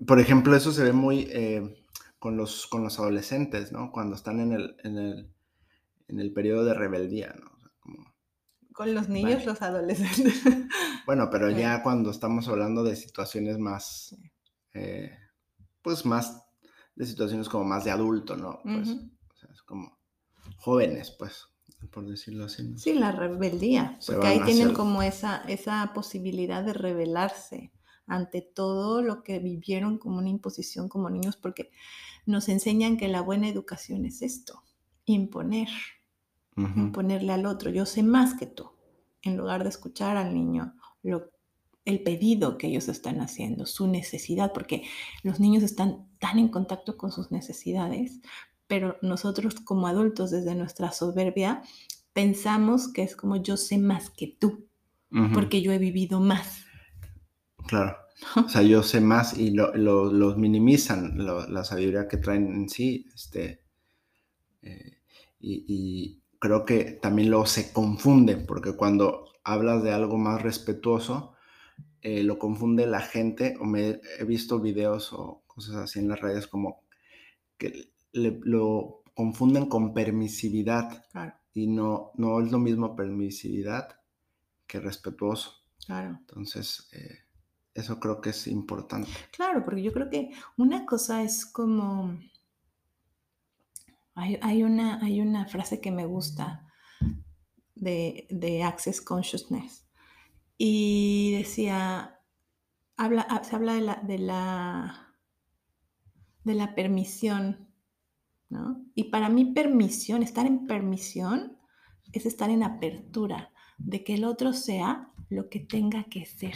Por 0.06 0.18
ejemplo, 0.18 0.56
eso 0.56 0.72
se 0.72 0.82
ve 0.82 0.92
muy, 0.92 1.28
eh, 1.30 1.86
con, 2.18 2.36
los, 2.36 2.66
con 2.66 2.82
los 2.82 2.98
adolescentes, 2.98 3.70
¿no? 3.70 3.92
Cuando 3.92 4.16
están 4.16 4.40
en 4.40 4.52
el, 4.52 4.76
en 4.82 4.98
el, 4.98 5.32
en 6.08 6.18
el 6.18 6.32
periodo 6.32 6.64
de 6.64 6.74
rebeldía, 6.74 7.34
¿no? 7.38 7.52
con 8.72 8.94
los 8.94 9.08
niños, 9.08 9.44
los 9.46 9.62
adolescentes. 9.62 10.42
Bueno, 11.04 11.30
pero 11.32 11.50
ya 11.50 11.82
cuando 11.82 12.12
estamos 12.12 12.46
hablando 12.46 12.84
de 12.84 12.94
situaciones 12.94 13.58
más, 13.58 14.16
eh, 14.72 15.10
pues 15.82 16.06
más, 16.06 16.41
de 16.94 17.06
situaciones 17.06 17.48
como 17.48 17.64
más 17.64 17.84
de 17.84 17.90
adulto, 17.90 18.36
¿no? 18.36 18.60
Pues, 18.62 18.88
o 18.88 19.34
sea, 19.34 19.50
es 19.52 19.62
como 19.62 19.98
jóvenes, 20.58 21.10
pues, 21.10 21.46
por 21.90 22.06
decirlo 22.06 22.44
así. 22.44 22.76
Sí, 22.76 22.94
la 22.94 23.12
rebeldía, 23.12 23.98
porque 24.06 24.26
ahí 24.26 24.40
tienen 24.44 24.72
como 24.72 25.02
esa, 25.02 25.42
esa 25.48 25.92
posibilidad 25.94 26.64
de 26.64 26.72
rebelarse 26.72 27.72
ante 28.06 28.42
todo 28.42 29.02
lo 29.02 29.22
que 29.22 29.38
vivieron 29.38 29.98
como 29.98 30.18
una 30.18 30.28
imposición 30.28 30.88
como 30.88 31.10
niños, 31.10 31.36
porque 31.36 31.70
nos 32.26 32.48
enseñan 32.48 32.96
que 32.96 33.08
la 33.08 33.20
buena 33.20 33.48
educación 33.48 34.04
es 34.04 34.22
esto, 34.22 34.62
imponer, 35.04 35.68
imponerle 36.56 37.32
al 37.32 37.46
otro, 37.46 37.70
yo 37.70 37.86
sé 37.86 38.02
más 38.02 38.34
que 38.34 38.46
tú, 38.46 38.70
en 39.22 39.36
lugar 39.36 39.62
de 39.62 39.70
escuchar 39.70 40.16
al 40.16 40.34
niño 40.34 40.74
lo, 41.02 41.31
el 41.84 42.02
pedido 42.02 42.58
que 42.58 42.68
ellos 42.68 42.88
están 42.88 43.20
haciendo, 43.20 43.66
su 43.66 43.88
necesidad, 43.88 44.52
porque 44.52 44.84
los 45.22 45.40
niños 45.40 45.62
están 45.62 46.08
tan 46.18 46.38
en 46.38 46.48
contacto 46.48 46.96
con 46.96 47.10
sus 47.10 47.30
necesidades, 47.30 48.20
pero 48.66 48.96
nosotros 49.02 49.56
como 49.56 49.86
adultos 49.86 50.30
desde 50.30 50.54
nuestra 50.54 50.92
soberbia 50.92 51.62
pensamos 52.12 52.92
que 52.92 53.02
es 53.02 53.16
como 53.16 53.36
yo 53.36 53.56
sé 53.56 53.78
más 53.78 54.10
que 54.10 54.36
tú, 54.38 54.66
porque 55.34 55.60
yo 55.60 55.72
he 55.72 55.78
vivido 55.78 56.20
más. 56.20 56.64
Claro. 57.66 57.96
O 58.36 58.48
sea, 58.48 58.62
yo 58.62 58.82
sé 58.82 59.00
más 59.00 59.36
y 59.36 59.50
lo, 59.50 59.74
los 59.74 60.38
minimizan 60.38 61.18
la 61.18 61.64
sabiduría 61.64 62.08
que 62.08 62.16
traen 62.16 62.46
en 62.46 62.68
sí. 62.68 63.06
Este, 63.14 63.62
eh, 64.62 64.98
y, 65.40 66.20
creo 66.38 66.64
que 66.64 66.98
también 67.00 67.30
lo 67.30 67.46
se 67.46 67.72
confunde, 67.72 68.36
porque 68.36 68.72
cuando 68.72 69.26
hablas 69.44 69.84
de 69.84 69.92
algo 69.92 70.18
más 70.18 70.42
respetuoso, 70.42 71.34
eh, 72.02 72.22
lo 72.22 72.38
confunde 72.38 72.86
la 72.86 73.00
gente, 73.00 73.56
o 73.60 73.64
me 73.64 74.00
he 74.18 74.24
visto 74.24 74.60
videos 74.60 75.12
o 75.12 75.42
cosas 75.46 75.76
así 75.76 76.00
en 76.00 76.08
las 76.08 76.20
redes 76.20 76.46
como 76.46 76.82
que 77.56 77.92
lo 78.12 79.02
confunden 79.14 79.66
con 79.66 79.94
permisividad. 79.94 81.04
Y 81.54 81.66
no, 81.66 82.12
no 82.16 82.40
es 82.40 82.50
lo 82.50 82.58
mismo 82.58 82.96
permisividad 82.96 84.00
que 84.66 84.80
respetuoso. 84.80 85.62
Claro. 85.86 86.16
Entonces, 86.20 86.88
eh, 86.92 87.18
eso 87.74 88.00
creo 88.00 88.20
que 88.20 88.30
es 88.30 88.46
importante. 88.46 89.10
Claro, 89.30 89.64
porque 89.64 89.82
yo 89.82 89.92
creo 89.92 90.10
que 90.10 90.30
una 90.56 90.86
cosa 90.86 91.22
es 91.22 91.46
como... 91.46 92.18
Hay, 94.14 94.62
una, 94.62 95.02
hay 95.02 95.22
una 95.22 95.46
frase 95.46 95.80
que 95.80 95.90
me 95.90 96.04
gusta 96.04 96.66
de, 97.74 98.62
Access 98.62 99.00
Consciousness 99.00 99.81
y 100.58 101.32
decía, 101.36 102.20
habla, 102.96 103.26
ah, 103.28 103.42
se 103.44 103.56
habla 103.56 103.74
de 103.74 103.80
la, 103.80 103.96
de 103.96 104.18
la, 104.18 105.16
de 106.44 106.54
la 106.54 106.74
permisión, 106.74 107.68
¿no? 108.48 108.84
Y 108.94 109.04
para 109.04 109.28
mí 109.28 109.46
permisión, 109.46 110.22
estar 110.22 110.46
en 110.46 110.66
permisión 110.66 111.58
es 112.12 112.26
estar 112.26 112.50
en 112.50 112.62
apertura 112.62 113.52
de 113.78 114.04
que 114.04 114.14
el 114.14 114.24
otro 114.24 114.52
sea 114.52 115.12
lo 115.28 115.48
que 115.48 115.60
tenga 115.60 116.04
que 116.04 116.26
ser. 116.26 116.54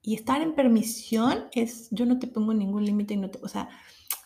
Y 0.00 0.14
estar 0.14 0.42
en 0.42 0.54
permisión 0.54 1.46
es, 1.52 1.88
yo 1.90 2.06
no 2.06 2.18
te 2.18 2.26
pongo 2.26 2.54
ningún 2.54 2.84
límite 2.84 3.14
y 3.14 3.16
no 3.16 3.30
te, 3.30 3.38
o 3.42 3.48
sea, 3.48 3.68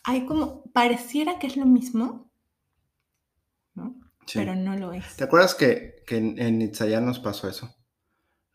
hay 0.05 0.27
como, 0.27 0.64
pareciera 0.72 1.38
que 1.38 1.46
es 1.46 1.57
lo 1.57 1.66
mismo, 1.66 2.31
¿no? 3.74 3.96
Pero 4.35 4.55
no 4.55 4.77
lo 4.77 4.92
es. 4.92 5.16
¿Te 5.16 5.24
acuerdas 5.24 5.55
que, 5.55 6.03
que 6.07 6.16
en, 6.16 6.38
en 6.38 7.05
nos 7.05 7.18
pasó 7.20 7.48
eso? 7.48 7.78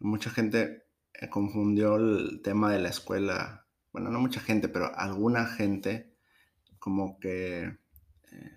Mucha 0.04 0.30
gente 0.30 0.86
eh, 1.14 1.30
confundió 1.30 1.96
el 1.96 2.42
tema 2.44 2.72
de 2.72 2.80
la 2.80 2.90
escuela, 2.90 3.66
bueno, 3.92 4.10
no 4.10 4.20
mucha 4.20 4.40
gente, 4.40 4.68
pero 4.68 4.92
alguna 4.96 5.46
gente 5.46 6.16
como 6.78 7.18
que 7.20 7.64
eh, 7.64 8.52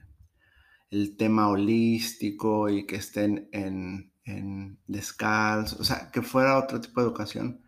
el 0.90 1.16
tema 1.16 1.48
holístico 1.48 2.68
y 2.68 2.84
que 2.86 2.96
estén 2.96 3.48
en, 3.52 4.12
en 4.24 4.78
descalzo, 4.86 5.76
o 5.80 5.84
sea, 5.84 6.10
que 6.10 6.22
fuera 6.22 6.58
otro 6.58 6.80
tipo 6.80 7.00
de 7.00 7.06
educación 7.06 7.62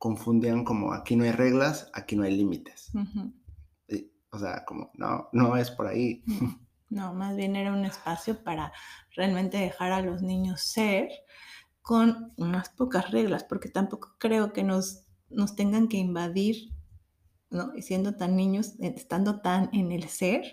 confundían 0.00 0.64
como 0.64 0.94
aquí 0.94 1.14
no 1.14 1.24
hay 1.24 1.32
reglas, 1.32 1.90
aquí 1.92 2.16
no 2.16 2.22
hay 2.22 2.34
límites. 2.34 2.90
o 4.32 4.38
sea, 4.38 4.64
como 4.64 4.90
no, 4.94 5.28
no 5.32 5.56
es 5.58 5.70
por 5.70 5.86
ahí. 5.86 6.24
No, 6.88 7.14
más 7.14 7.36
bien 7.36 7.54
era 7.54 7.72
un 7.72 7.84
espacio 7.84 8.42
para 8.42 8.72
realmente 9.14 9.58
dejar 9.58 9.92
a 9.92 10.02
los 10.02 10.22
niños 10.22 10.60
ser 10.62 11.08
con 11.82 12.32
unas 12.36 12.68
pocas 12.70 13.10
reglas, 13.10 13.44
porque 13.44 13.68
tampoco 13.68 14.16
creo 14.18 14.52
que 14.52 14.62
nos, 14.62 15.04
nos 15.28 15.56
tengan 15.56 15.88
que 15.88 15.96
invadir, 15.96 16.72
¿no? 17.50 17.74
Y 17.74 17.82
siendo 17.82 18.16
tan 18.16 18.36
niños, 18.36 18.74
eh, 18.80 18.94
estando 18.96 19.40
tan 19.40 19.70
en 19.72 19.92
el 19.92 20.08
ser, 20.08 20.44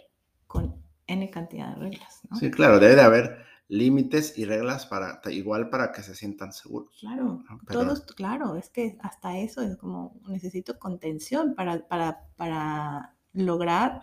con 0.48 0.82
N 1.06 1.30
cantidad 1.30 1.76
de 1.76 1.82
reglas, 1.82 2.22
¿no? 2.30 2.38
Sí, 2.38 2.52
claro, 2.52 2.80
debe 2.80 2.96
de 2.96 3.02
haber 3.02 3.48
límites 3.70 4.38
y 4.38 4.46
reglas 4.46 4.86
para 4.86 5.20
igual 5.30 5.70
para 5.70 5.92
que 5.92 6.02
se 6.02 6.16
sientan 6.16 6.54
seguros. 6.54 6.96
Claro, 7.00 7.44
todos, 7.70 8.02
claro, 8.16 8.56
es 8.56 8.70
que 8.70 8.98
hasta 9.02 9.38
eso 9.38 9.62
es 9.62 9.76
como 9.78 10.20
necesito 10.28 10.80
contención 10.80 11.54
para, 11.54 11.86
para, 11.88 12.28
para 12.38 13.16
lograr 13.34 14.02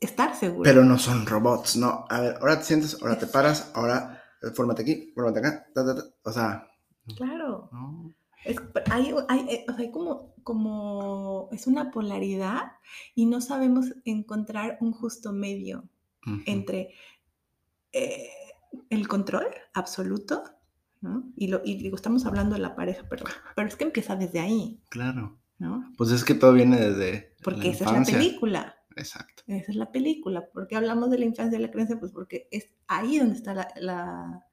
estar 0.00 0.36
seguro. 0.36 0.62
Pero 0.62 0.84
no 0.84 0.98
son 0.98 1.26
robots, 1.26 1.76
no. 1.76 2.06
A 2.08 2.20
ver, 2.20 2.36
ahora 2.40 2.58
te 2.58 2.64
sientes, 2.64 2.98
ahora 3.00 3.18
te 3.18 3.26
paras, 3.26 3.72
ahora 3.74 4.21
fórmate 4.54 4.82
aquí, 4.82 5.12
fórmate 5.14 5.38
acá, 5.40 5.66
o 6.22 6.32
sea. 6.32 6.68
Claro. 7.16 7.70
hay, 8.90 9.14
hay, 9.28 9.46
eh, 9.48 9.66
hay, 9.76 9.90
como, 9.90 10.34
como, 10.42 11.48
es 11.52 11.66
una 11.66 11.90
polaridad 11.90 12.72
y 13.14 13.26
no 13.26 13.40
sabemos 13.40 13.94
encontrar 14.04 14.78
un 14.80 14.92
justo 14.92 15.32
medio 15.32 15.88
entre 16.46 16.94
eh, 17.92 18.30
el 18.90 19.08
control 19.08 19.46
absoluto, 19.74 20.44
¿no? 21.00 21.24
Y, 21.36 21.48
lo, 21.48 21.62
y 21.64 21.76
digo, 21.76 21.96
estamos 21.96 22.26
hablando 22.26 22.54
de 22.54 22.60
la 22.60 22.76
pareja, 22.76 23.04
pero, 23.10 23.24
pero 23.56 23.68
es 23.68 23.76
que 23.76 23.84
empieza 23.84 24.14
desde 24.14 24.38
ahí. 24.38 24.80
Claro. 24.88 25.38
¿no? 25.62 25.92
Pues 25.96 26.10
es 26.10 26.24
que 26.24 26.34
todo 26.34 26.52
viene 26.52 26.76
desde. 26.76 27.34
Porque 27.42 27.70
esa 27.70 27.84
es 27.84 27.92
la 27.92 28.18
película. 28.18 28.76
Exacto. 28.96 29.42
Esa 29.46 29.70
es 29.70 29.76
la 29.76 29.90
película. 29.90 30.48
¿Por 30.52 30.66
qué 30.66 30.76
hablamos 30.76 31.10
de 31.10 31.18
la 31.18 31.24
infancia 31.24 31.58
y 31.58 31.62
la 31.62 31.70
creencia? 31.70 31.98
Pues 31.98 32.12
porque 32.12 32.48
es 32.50 32.68
ahí 32.86 33.18
donde 33.18 33.34
está 33.34 33.54
la. 33.54 34.46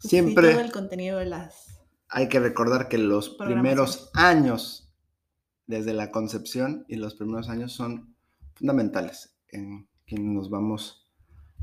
Pues 0.00 0.10
Siempre. 0.10 0.52
todo 0.52 0.60
el 0.60 0.72
contenido 0.72 1.18
de 1.18 1.26
las. 1.26 1.80
Hay 2.08 2.28
que 2.28 2.40
recordar 2.40 2.88
que 2.88 2.98
los 2.98 3.30
primeros 3.30 4.10
años, 4.14 4.92
desde 5.66 5.94
la 5.94 6.10
concepción 6.10 6.84
y 6.88 6.96
los 6.96 7.14
primeros 7.14 7.48
años, 7.48 7.72
son 7.72 8.14
fundamentales 8.54 9.38
en 9.48 9.88
quienes 10.06 10.30
nos 10.32 10.50
vamos 10.50 11.10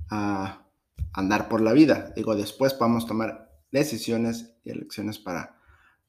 a 0.10 0.66
andar 1.14 1.50
por 1.50 1.62
la 1.62 1.74
vida. 1.74 2.14
Digo, 2.16 2.36
después 2.36 2.74
podemos 2.74 3.06
tomar 3.06 3.52
decisiones 3.72 4.56
y 4.64 4.72
elecciones 4.72 5.20
para 5.20 5.60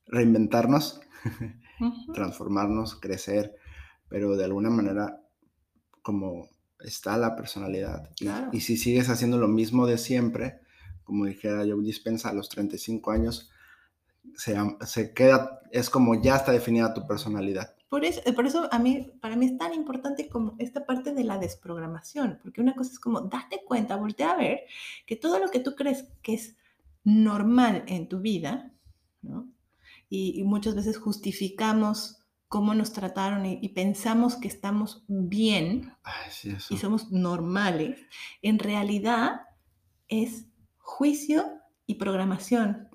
reinventarnos, 0.06 1.00
transformarnos, 2.14 2.98
crecer, 2.98 3.56
pero 4.08 4.36
de 4.36 4.44
alguna 4.44 4.70
manera 4.70 5.20
como 6.02 6.48
está 6.80 7.16
la 7.16 7.36
personalidad. 7.36 8.10
Y, 8.52 8.60
si 8.60 8.76
sigues 8.76 9.08
haciendo 9.08 9.38
lo 9.38 9.48
mismo 9.48 9.86
de 9.86 9.98
siempre, 9.98 10.60
como 11.04 11.26
dijera 11.26 11.64
yo 11.64 11.78
Dispensa 11.78 12.30
a 12.30 12.34
los 12.34 12.48
35 12.48 13.10
años, 13.10 13.50
se, 14.36 14.56
se, 14.86 15.12
queda, 15.12 15.60
es 15.70 15.90
como 15.90 16.20
ya 16.20 16.36
está 16.36 16.52
definida 16.52 16.94
tu 16.94 17.06
personalidad. 17.06 17.74
Por 17.88 18.04
eso, 18.04 18.20
por 18.34 18.46
eso 18.46 18.68
a 18.70 18.78
mí, 18.78 19.10
para 19.20 19.36
mí 19.36 19.46
es 19.46 19.58
tan 19.58 19.74
importante 19.74 20.28
como 20.28 20.54
esta 20.58 20.86
parte 20.86 21.12
de 21.12 21.24
la 21.24 21.38
desprogramación, 21.38 22.38
porque 22.42 22.60
una 22.60 22.74
cosa 22.74 22.92
es 22.92 23.00
como, 23.00 23.22
date 23.22 23.62
cuenta, 23.66 23.96
voltea 23.96 24.30
a 24.30 24.36
ver 24.36 24.60
que 25.06 25.16
todo 25.16 25.38
lo 25.38 25.50
que 25.50 25.58
tú 25.58 25.74
crees 25.74 26.04
que 26.22 26.34
es 26.34 26.56
normal 27.02 27.84
en 27.88 28.08
tu 28.08 28.20
vida, 28.20 28.72
¿no? 29.22 29.48
y, 30.10 30.42
muchas 30.42 30.74
veces 30.74 30.98
justificamos 30.98 32.19
cómo 32.50 32.74
nos 32.74 32.92
trataron 32.92 33.46
y, 33.46 33.68
pensamos 33.68 34.34
que 34.34 34.48
estamos 34.48 35.04
bien 35.06 35.94
y 36.68 36.78
somos 36.78 37.12
normales, 37.12 38.00
en 38.42 38.58
realidad 38.58 39.42
es 40.08 40.46
juicio 40.78 41.44
y 41.86 41.94
programación 41.94 42.88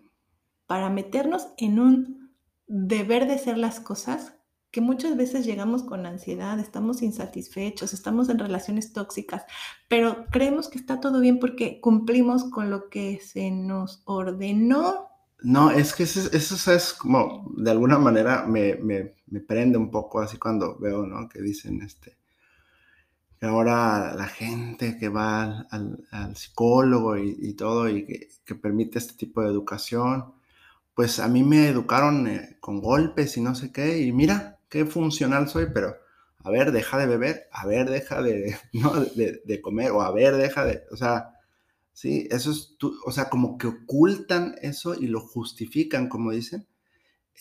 para 0.67 0.89
meternos 0.89 1.47
en 1.55 1.79
un 1.79 2.35
deber 2.67 3.27
de 3.27 3.37
ser 3.37 3.57
las 3.57 3.79
cosas 3.79 4.33
que 4.71 4.81
muchas 4.81 5.15
veces 5.15 5.45
llegamos 5.45 5.83
con 5.83 6.05
ansiedad, 6.05 6.59
estamos 6.59 7.01
insatisfechos, 7.01 7.93
estamos 7.93 8.27
en 8.27 8.39
relaciones 8.39 8.91
tóxicas, 8.91 9.45
pero 9.87 10.25
creemos 10.31 10.67
que 10.67 10.79
está 10.79 10.99
todo 10.99 11.21
bien 11.21 11.39
porque 11.39 11.79
cumplimos 11.79 12.43
con 12.51 12.69
lo 12.69 12.89
que 12.89 13.21
se 13.21 13.51
nos 13.51 14.01
ordenó 14.03 15.14
No, 15.43 15.71
es 15.71 15.93
que 15.93 16.03
eso, 16.03 16.71
es 16.71 16.93
como, 16.93 17.53
de 17.57 17.71
alguna 17.71 17.99
manera 17.99 18.45
me, 18.47 18.75
me, 18.75 19.15
me, 19.27 19.39
prende 19.41 19.77
un 19.77 19.91
poco 19.91 20.19
así 20.19 20.37
cuando 20.37 20.77
veo, 20.79 21.05
¿no? 21.05 21.29
Que 21.29 21.41
dicen, 21.41 21.81
este, 21.81 22.17
que 23.39 23.45
ahora 23.45 24.15
la 24.15 24.27
gente 24.27 24.97
que 24.97 25.09
va 25.09 25.61
al, 25.69 26.07
al, 26.11 26.35
psicólogo 26.35 27.17
y, 27.17 27.37
y, 27.39 27.53
todo 27.53 27.89
y 27.89 28.05
que, 28.45 28.55
permite 28.55 28.97
este 28.97 29.13
tipo 29.15 29.41
de 29.41 29.49
educación, 29.49 30.33
pues 30.95 31.19
a 31.19 31.27
mí 31.27 31.43
me 31.43 31.67
educaron 31.67 32.27
eh, 32.27 32.57
con 32.59 32.81
golpes 32.81 33.37
y 33.37 33.41
no 33.41 33.55
sé 33.55 33.71
qué, 33.71 33.99
y 33.99 34.11
mira 34.13 34.59
qué 34.69 34.85
funcional 34.85 35.49
soy, 35.49 35.67
pero 35.73 35.95
a 36.39 36.49
ver, 36.49 36.71
deja 36.71 36.97
de 36.97 37.07
beber, 37.07 37.49
a 37.51 37.65
ver, 37.67 37.89
deja 37.89 38.21
de, 38.21 38.57
de, 39.15 39.41
de 39.45 39.61
comer, 39.61 39.91
o 39.91 40.01
a 40.01 40.11
ver, 40.11 40.35
deja 40.37 40.65
de, 40.65 40.83
o 40.91 40.97
sea, 40.97 41.34
Sí, 41.95 42.27
eso 42.29 42.51
es, 42.51 42.75
o 43.05 43.11
sea, 43.13 43.29
como 43.29 43.57
que 43.57 43.67
ocultan 43.67 44.55
eso 44.61 44.95
y 44.95 45.07
lo 45.07 45.21
justifican, 45.21 46.09
como 46.09 46.31
dicen, 46.31 46.67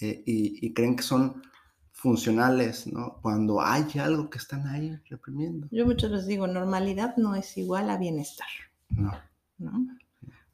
eh, 0.01 0.23
y, 0.25 0.65
y, 0.65 0.73
creen 0.73 0.95
que 0.95 1.03
son 1.03 1.43
funcionales, 1.91 2.87
¿no? 2.87 3.19
Cuando 3.21 3.61
hay 3.61 3.85
algo 3.99 4.31
que 4.31 4.39
están 4.39 4.69
ahí 4.69 4.97
reprimiendo. 5.11 5.67
Yo 5.73 5.85
muchos 5.87 6.09
les 6.13 6.29
digo, 6.29 6.47
normalidad 6.47 7.17
no 7.17 7.35
es 7.35 7.59
igual 7.59 7.91
a 7.91 7.99
bienestar. 7.99 8.47
No. 8.91 9.13
¿No? 9.59 9.89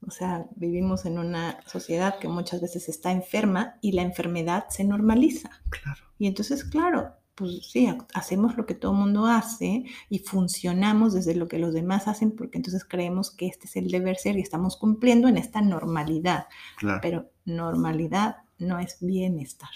O 0.06 0.10
sea, 0.10 0.46
vivimos 0.56 1.04
en 1.04 1.18
una 1.18 1.60
sociedad 1.66 2.18
que 2.18 2.28
muchas 2.28 2.62
veces 2.62 2.88
está 2.88 3.12
enferma 3.12 3.74
y 3.82 3.92
la 3.92 4.00
enfermedad 4.00 4.64
se 4.70 4.82
normaliza. 4.82 5.50
Claro. 5.68 6.00
Y 6.18 6.26
entonces, 6.26 6.64
claro, 6.64 7.19
pues 7.40 7.70
sí, 7.70 7.88
hacemos 8.12 8.58
lo 8.58 8.66
que 8.66 8.74
todo 8.74 8.92
el 8.92 8.98
mundo 8.98 9.24
hace 9.24 9.84
y 10.10 10.18
funcionamos 10.18 11.14
desde 11.14 11.34
lo 11.34 11.48
que 11.48 11.58
los 11.58 11.72
demás 11.72 12.06
hacen 12.06 12.32
porque 12.32 12.58
entonces 12.58 12.84
creemos 12.84 13.30
que 13.30 13.46
este 13.46 13.66
es 13.66 13.76
el 13.76 13.90
deber 13.90 14.16
ser 14.16 14.36
y 14.36 14.42
estamos 14.42 14.76
cumpliendo 14.76 15.26
en 15.26 15.38
esta 15.38 15.62
normalidad. 15.62 16.48
Claro. 16.76 17.00
Pero 17.00 17.30
normalidad 17.46 18.36
no 18.58 18.78
es 18.78 18.98
bienestar. 19.00 19.70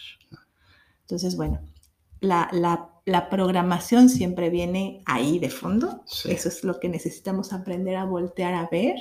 Entonces, 1.00 1.36
bueno, 1.38 1.60
la, 2.20 2.50
la, 2.52 2.90
la 3.06 3.30
programación 3.30 4.10
siempre 4.10 4.50
viene 4.50 5.02
ahí 5.06 5.38
de 5.38 5.48
fondo. 5.48 6.02
Sí. 6.04 6.32
Eso 6.32 6.50
es 6.50 6.64
lo 6.64 6.78
que 6.80 6.90
necesitamos 6.90 7.54
aprender 7.54 7.96
a 7.96 8.04
voltear 8.04 8.52
a 8.52 8.68
ver 8.70 8.96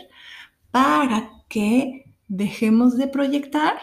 para 0.72 1.32
que 1.50 2.16
dejemos 2.30 2.96
de 2.96 3.10
proyectar 3.10 3.74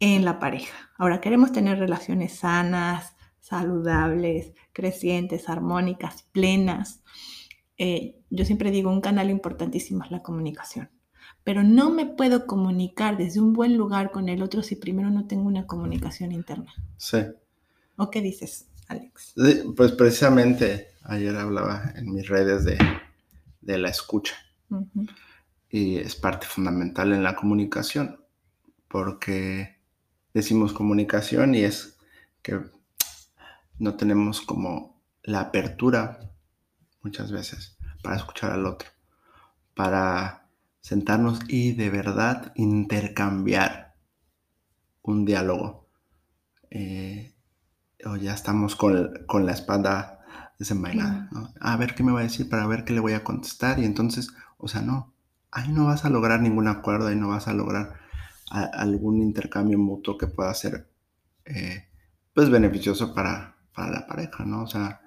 en 0.00 0.26
la 0.26 0.38
pareja. 0.38 0.90
Ahora 0.98 1.22
queremos 1.22 1.50
tener 1.50 1.78
relaciones 1.78 2.34
sanas, 2.34 3.16
saludables, 3.42 4.52
crecientes, 4.72 5.48
armónicas, 5.50 6.22
plenas. 6.32 7.02
Eh, 7.76 8.20
yo 8.30 8.44
siempre 8.46 8.70
digo, 8.70 8.90
un 8.90 9.00
canal 9.02 9.28
importantísimo 9.30 10.04
es 10.04 10.10
la 10.10 10.22
comunicación, 10.22 10.88
pero 11.44 11.62
no 11.62 11.90
me 11.90 12.06
puedo 12.06 12.46
comunicar 12.46 13.16
desde 13.18 13.40
un 13.40 13.52
buen 13.52 13.76
lugar 13.76 14.10
con 14.12 14.28
el 14.28 14.42
otro 14.42 14.62
si 14.62 14.76
primero 14.76 15.10
no 15.10 15.26
tengo 15.26 15.44
una 15.48 15.66
comunicación 15.66 16.32
interna. 16.32 16.72
Sí. 16.96 17.18
¿O 17.96 18.10
qué 18.10 18.22
dices, 18.22 18.68
Alex? 18.88 19.34
Pues 19.76 19.92
precisamente 19.92 20.88
ayer 21.02 21.34
hablaba 21.36 21.92
en 21.96 22.12
mis 22.14 22.28
redes 22.28 22.64
de, 22.64 22.78
de 23.60 23.78
la 23.78 23.90
escucha 23.90 24.34
Uh 24.70 24.86
-huh. 24.94 25.08
y 25.68 25.96
es 25.98 26.14
parte 26.16 26.46
fundamental 26.46 27.12
en 27.12 27.22
la 27.22 27.34
comunicación 27.36 28.24
porque 28.88 29.76
decimos 30.32 30.72
comunicación 30.72 31.54
y 31.54 31.64
es 31.64 31.98
que 32.40 32.58
no 33.78 33.94
tenemos 33.96 34.40
como 34.40 35.02
la 35.22 35.40
apertura 35.40 36.18
muchas 37.02 37.32
veces 37.32 37.76
para 38.02 38.16
escuchar 38.16 38.52
al 38.52 38.66
otro, 38.66 38.88
para 39.74 40.48
sentarnos 40.80 41.40
y 41.48 41.72
de 41.72 41.90
verdad 41.90 42.52
intercambiar 42.56 43.94
un 45.02 45.24
diálogo. 45.24 45.88
Eh, 46.70 47.34
o 48.04 48.16
ya 48.16 48.34
estamos 48.34 48.74
con, 48.74 49.24
con 49.26 49.46
la 49.46 49.52
espalda 49.52 50.20
desenvainada. 50.58 51.28
¿no? 51.30 51.52
A 51.60 51.76
ver 51.76 51.94
qué 51.94 52.02
me 52.02 52.12
va 52.12 52.20
a 52.20 52.24
decir 52.24 52.48
para 52.48 52.66
ver 52.66 52.84
qué 52.84 52.92
le 52.92 53.00
voy 53.00 53.12
a 53.12 53.24
contestar. 53.24 53.78
Y 53.78 53.84
entonces, 53.84 54.32
o 54.58 54.68
sea, 54.68 54.82
no, 54.82 55.12
ahí 55.50 55.70
no 55.70 55.86
vas 55.86 56.04
a 56.04 56.10
lograr 56.10 56.40
ningún 56.40 56.68
acuerdo, 56.68 57.08
ahí 57.08 57.16
no 57.16 57.28
vas 57.28 57.46
a 57.46 57.52
lograr 57.54 58.00
a, 58.50 58.64
algún 58.64 59.22
intercambio 59.22 59.78
mutuo 59.78 60.18
que 60.18 60.26
pueda 60.26 60.52
ser 60.54 60.88
eh, 61.44 61.88
pues 62.34 62.50
beneficioso 62.50 63.14
para, 63.14 63.56
para 63.74 63.90
la 63.90 64.06
pareja, 64.06 64.44
¿no? 64.44 64.62
O 64.62 64.66
sea, 64.66 65.00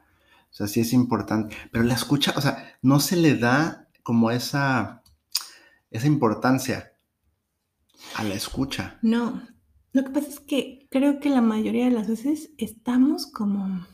o 0.51 0.53
sea, 0.53 0.67
sí 0.67 0.79
es 0.79 0.93
importante, 0.93 1.55
pero 1.71 1.83
la 1.83 1.93
escucha, 1.93 2.33
o 2.37 2.41
sea, 2.41 2.77
no 2.81 2.99
se 2.99 3.17
le 3.17 3.35
da 3.35 3.87
como 4.03 4.31
esa, 4.31 5.03
esa 5.91 6.07
importancia 6.07 6.93
a 8.15 8.23
la 8.23 8.35
escucha. 8.35 8.97
No, 9.01 9.41
lo 9.91 10.03
que 10.03 10.09
pasa 10.11 10.29
es 10.29 10.39
que 10.39 10.87
creo 10.89 11.19
que 11.19 11.29
la 11.29 11.41
mayoría 11.41 11.85
de 11.85 11.91
las 11.91 12.07
veces 12.07 12.51
estamos 12.57 13.27
como 13.27 13.85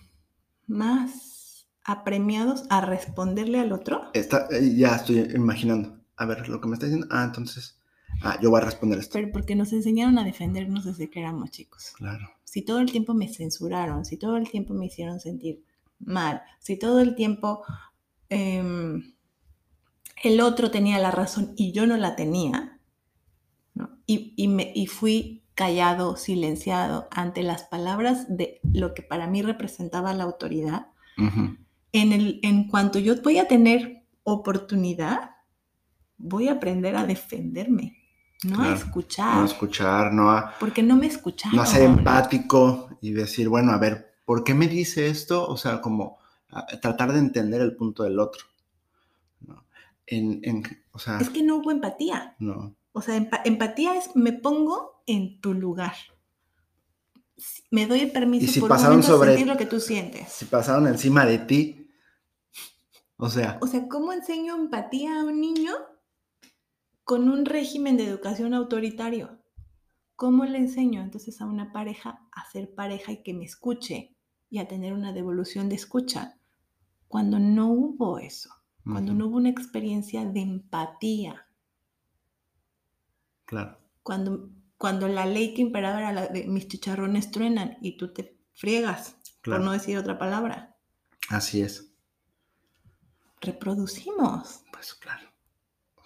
más 0.68 1.68
apremiados 1.84 2.66
a 2.70 2.82
responderle 2.82 3.60
al 3.60 3.72
otro. 3.72 4.10
Está, 4.14 4.48
eh, 4.52 4.76
ya 4.76 4.96
estoy 4.96 5.20
imaginando. 5.36 6.00
A 6.16 6.26
ver, 6.26 6.48
lo 6.48 6.62
que 6.62 6.68
me 6.68 6.74
está 6.76 6.86
diciendo, 6.86 7.08
ah, 7.10 7.24
entonces, 7.24 7.81
ah, 8.24 8.38
yo 8.42 8.50
voy 8.50 8.62
a 8.62 8.66
responder 8.66 9.00
esto. 9.00 9.14
Pero 9.14 9.32
porque 9.32 9.56
nos 9.56 9.74
enseñaron 9.74 10.18
a 10.18 10.24
defendernos 10.24 10.86
desde 10.86 11.10
que 11.10 11.20
éramos 11.20 11.52
chicos. 11.52 11.94
Claro. 11.98 12.30
Si 12.44 12.62
todo 12.64 12.80
el 12.80 12.92
tiempo 12.92 13.14
me 13.14 13.28
censuraron, 13.28 14.06
si 14.06 14.18
todo 14.18 14.38
el 14.38 14.50
tiempo 14.50 14.74
me 14.74 14.86
hicieron 14.86 15.20
sentir 15.20 15.64
mal, 16.00 16.42
si 16.60 16.78
todo 16.78 17.00
el 17.00 17.16
tiempo 17.16 17.64
eh, 18.30 18.64
el 20.24 20.42
otro 20.42 20.70
tenía 20.72 21.00
la 21.00 21.12
razón 21.12 21.54
y 21.58 21.72
yo 21.72 21.86
no 21.88 21.98
la 21.98 22.16
tenía, 22.16 22.80
¿no? 23.74 23.98
Y, 24.06 24.34
y, 24.36 24.48
me, 24.48 24.72
y 24.76 24.88
fui 24.88 25.44
callado, 25.56 26.16
silenciado 26.16 27.08
ante 27.12 27.44
las 27.44 27.64
palabras 27.64 28.26
de 28.30 28.60
lo 28.64 28.94
que 28.94 29.02
para 29.04 29.28
mí 29.28 29.42
representaba 29.42 30.14
la 30.14 30.24
autoridad, 30.24 30.88
Uh 31.18 31.24
-huh. 31.24 31.58
en, 31.92 32.14
el, 32.14 32.40
en 32.42 32.68
cuanto 32.70 32.98
yo 32.98 33.22
voy 33.22 33.38
a 33.38 33.48
tener 33.48 34.06
oportunidad, 34.24 35.32
voy 36.18 36.48
a 36.48 36.54
aprender 36.54 36.96
a 36.96 37.06
defenderme, 37.06 37.98
no 38.46 38.56
Claro, 38.58 38.72
a 38.72 38.76
escuchar. 38.76 39.36
No 39.36 39.42
a 39.42 39.46
escuchar, 39.46 40.14
no 40.14 40.32
a, 40.32 40.54
Porque 40.60 40.82
no 40.84 40.96
me 40.96 41.08
escucharon. 41.08 41.56
no 41.56 41.62
a 41.62 41.66
ser 41.66 41.84
empático 41.84 42.90
y 43.02 43.12
decir, 43.12 43.50
bueno, 43.50 43.72
a 43.72 43.78
ver, 43.78 44.14
¿por 44.26 44.44
qué 44.44 44.54
me 44.54 44.68
dice 44.68 45.08
esto? 45.08 45.48
O 45.48 45.58
sea, 45.58 45.82
como 45.82 46.18
tratar 46.82 47.14
de 47.14 47.20
entender 47.20 47.62
el 47.62 47.76
punto 47.76 48.04
del 48.04 48.20
otro. 48.20 48.44
¿no? 49.42 49.64
En, 50.08 50.40
en- 50.44 50.64
o 50.92 51.00
sea, 51.00 51.20
Es 51.20 51.30
que 51.30 51.44
no 51.44 51.58
hubo 51.58 51.72
empatía. 51.72 52.36
no. 52.40 52.76
O 52.94 53.02
sea, 53.02 53.16
empa- 53.18 53.42
empatía 53.46 53.96
es 53.96 54.14
me 54.16 54.34
pongo 54.34 55.02
en 55.06 55.40
tu 55.40 55.54
lugar. 55.54 55.94
Me 57.72 57.88
doy 57.88 58.02
el 58.02 58.12
permiso 58.12 58.44
Y 58.46 58.48
si 58.50 58.60
por 58.60 58.68
pasaron 58.70 58.98
un 58.98 59.04
sobre- 59.04 59.30
sentir 59.32 59.48
lo 59.48 59.58
que 59.58 59.66
tú 59.66 59.80
sientes. 59.80 60.28
Si 60.30 60.44
pasaron 60.46 60.88
encima 60.88 61.26
de 61.26 61.38
ti, 61.40 61.90
o 63.18 63.30
sea, 63.30 63.58
O 63.62 63.68
sea, 63.68 63.88
¿cómo 63.88 64.12
enseño 64.12 64.56
empatía 64.56 65.22
a 65.22 65.24
un 65.24 65.40
niño 65.40 65.72
con 67.12 67.28
un 67.28 67.44
régimen 67.44 67.98
de 67.98 68.08
educación 68.08 68.54
autoritario? 68.54 69.38
¿Cómo 70.16 70.46
le 70.46 70.60
enseño 70.60 71.02
entonces 71.02 71.42
a 71.42 71.46
una 71.46 71.74
pareja 71.74 72.26
a 72.32 72.50
ser 72.50 72.74
pareja 72.74 73.12
y 73.12 73.22
que 73.22 73.34
me 73.34 73.44
escuche 73.44 74.16
y 74.50 74.60
a 74.60 74.70
tener 74.70 74.94
una 74.94 75.12
devolución 75.12 75.68
de 75.68 75.76
escucha? 75.76 76.38
Cuando 77.10 77.38
no 77.38 77.70
hubo 77.70 78.18
eso, 78.18 78.50
cuando 78.86 79.14
no 79.14 79.28
hubo 79.28 79.36
una 79.36 79.50
experiencia 79.50 80.24
de 80.24 80.40
empatía, 80.40 81.48
claro, 83.44 83.78
cuando, 84.04 84.50
cuando 84.78 85.10
la 85.10 85.26
ley 85.26 85.54
que 85.54 85.64
imperaba 85.64 86.00
era 86.00 86.14
la 86.14 86.28
de 86.28 86.48
mis 86.48 86.70
chicharrones 86.70 87.30
truenan 87.30 87.78
y 87.82 87.98
tú 87.98 88.14
te 88.14 88.38
friegas, 88.54 89.18
claro. 89.42 89.60
por 89.60 89.66
no 89.66 89.74
decir 89.74 89.98
otra 89.98 90.18
palabra. 90.18 90.78
Así 91.28 91.62
es. 91.62 91.94
Reproducimos, 93.42 94.64
Pues 94.72 94.94
claro. 94.94 95.31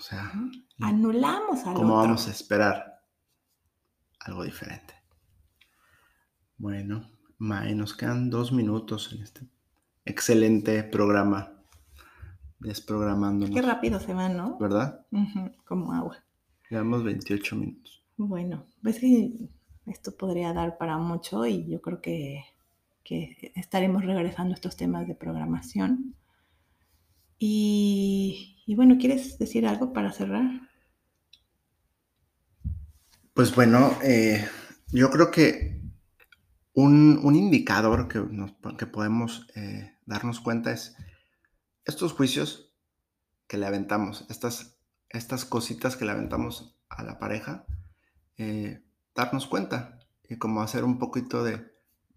O 0.05 0.07
sea, 0.07 0.31
anulamos 0.81 1.65
al 1.65 1.73
¿cómo 1.73 1.95
otro. 1.95 2.03
vamos 2.03 2.27
a 2.27 2.29
esperar 2.29 3.01
algo 4.19 4.43
diferente? 4.43 4.93
Bueno, 6.59 7.09
Mae, 7.39 7.73
nos 7.73 7.95
quedan 7.95 8.29
dos 8.29 8.51
minutos 8.51 9.11
en 9.13 9.23
este 9.23 9.47
excelente 10.05 10.83
programa. 10.83 11.53
Desprogramándonos. 12.59 13.55
Qué 13.55 13.63
rápido 13.63 13.99
se 13.99 14.13
va, 14.13 14.29
¿no? 14.29 14.59
¿Verdad? 14.59 15.07
Como 15.65 15.91
agua. 15.91 16.23
Llevamos 16.69 17.03
28 17.03 17.55
minutos. 17.55 18.03
Bueno, 18.17 18.67
ves 18.83 18.99
que 18.99 19.49
esto 19.87 20.15
podría 20.15 20.53
dar 20.53 20.77
para 20.77 20.99
mucho 20.99 21.47
y 21.47 21.67
yo 21.67 21.81
creo 21.81 21.99
que, 21.99 22.45
que 23.03 23.51
estaremos 23.55 24.05
regresando 24.05 24.53
a 24.53 24.55
estos 24.55 24.77
temas 24.77 25.07
de 25.07 25.15
programación. 25.15 26.13
Y, 27.39 28.54
y 28.65 28.75
bueno, 28.75 28.97
¿quieres 28.99 29.38
decir 29.38 29.67
algo 29.67 29.93
para 29.93 30.12
cerrar? 30.12 30.45
Pues 33.34 33.54
bueno, 33.54 33.97
eh, 34.04 34.47
yo 34.91 35.10
creo 35.12 35.30
que 35.30 35.82
un, 36.73 37.19
un 37.23 37.36
indicador 37.36 38.08
que, 38.08 38.23
que 38.78 38.86
podemos 38.86 39.47
eh, 39.56 39.97
darnos 40.06 40.39
cuenta 40.39 40.71
es 40.71 40.95
estos 41.86 42.13
juicios 42.13 42.73
que 43.47 43.58
le 43.58 43.65
aventamos, 43.65 44.25
estas, 44.30 44.80
estas 45.10 45.45
cositas 45.45 45.95
que 45.95 46.06
le 46.06 46.12
aventamos 46.12 46.78
a 46.89 47.04
la 47.04 47.19
pareja, 47.19 47.65
eh, 48.38 48.84
darnos 49.13 49.47
cuenta 49.47 49.99
y 50.28 50.38
como 50.38 50.62
hacer 50.62 50.84
un 50.84 50.97
poquito 50.97 51.43
de 51.43 51.73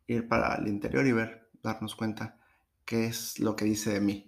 ir 0.06 0.28
para 0.28 0.54
el 0.54 0.68
interior 0.68 1.06
y 1.06 1.12
ver, 1.12 1.50
darnos 1.62 1.94
cuenta 1.94 2.38
qué 2.84 3.06
es 3.06 3.38
lo 3.38 3.56
que 3.56 3.66
dice 3.66 3.92
de 3.92 4.00
mí, 4.00 4.27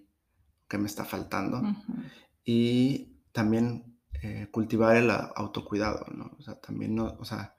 qué 0.71 0.79
me 0.79 0.87
está 0.87 1.05
faltando. 1.05 1.61
Y 2.45 3.19
también 3.33 3.99
eh, 4.23 4.49
cultivar 4.51 4.97
el 4.97 5.11
autocuidado, 5.11 6.07
¿no? 6.15 6.31
O 6.39 6.43
sea, 6.43 6.55
también 6.55 6.95
no, 6.95 7.17
o 7.19 7.25
sea, 7.25 7.57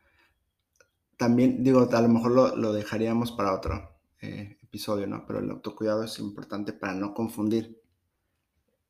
también 1.17 1.63
digo, 1.63 1.88
a 1.91 2.02
lo 2.02 2.08
mejor 2.08 2.58
lo, 2.58 2.74
dejaríamos 2.74 3.34
para 3.34 3.54
otro 3.54 4.00
eh, 4.21 4.58
episodio, 4.63 5.06
¿no? 5.08 5.26
Pero 5.28 5.39
el 5.39 5.52
autocuidado 5.52 6.06
es 6.06 6.17
importante 6.19 6.71
para 6.71 6.93
no 6.93 7.13
confundir 7.13 7.82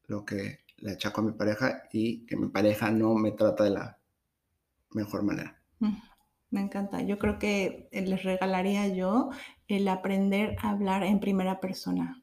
lo 0.06 0.24
que 0.24 0.60
le 0.78 0.92
achaco 0.92 1.22
a 1.22 1.24
mi 1.24 1.32
pareja 1.32 1.84
y 1.92 2.26
que 2.26 2.38
mi 2.38 2.48
pareja 2.48 2.92
no 2.92 3.16
me 3.16 3.32
trata 3.32 3.64
de 3.64 3.72
la 3.72 4.00
mejor 4.92 5.24
manera. 5.24 5.60
Me 6.52 6.62
encanta. 6.62 7.02
Yo 7.02 7.18
creo 7.18 7.40
que 7.40 7.88
les 7.92 8.24
regalaría 8.24 8.88
yo 8.90 9.30
el 9.68 9.88
aprender 9.88 10.58
a 10.62 10.72
hablar 10.72 11.04
en 11.04 11.22
primera 11.22 11.60
persona, 11.62 12.21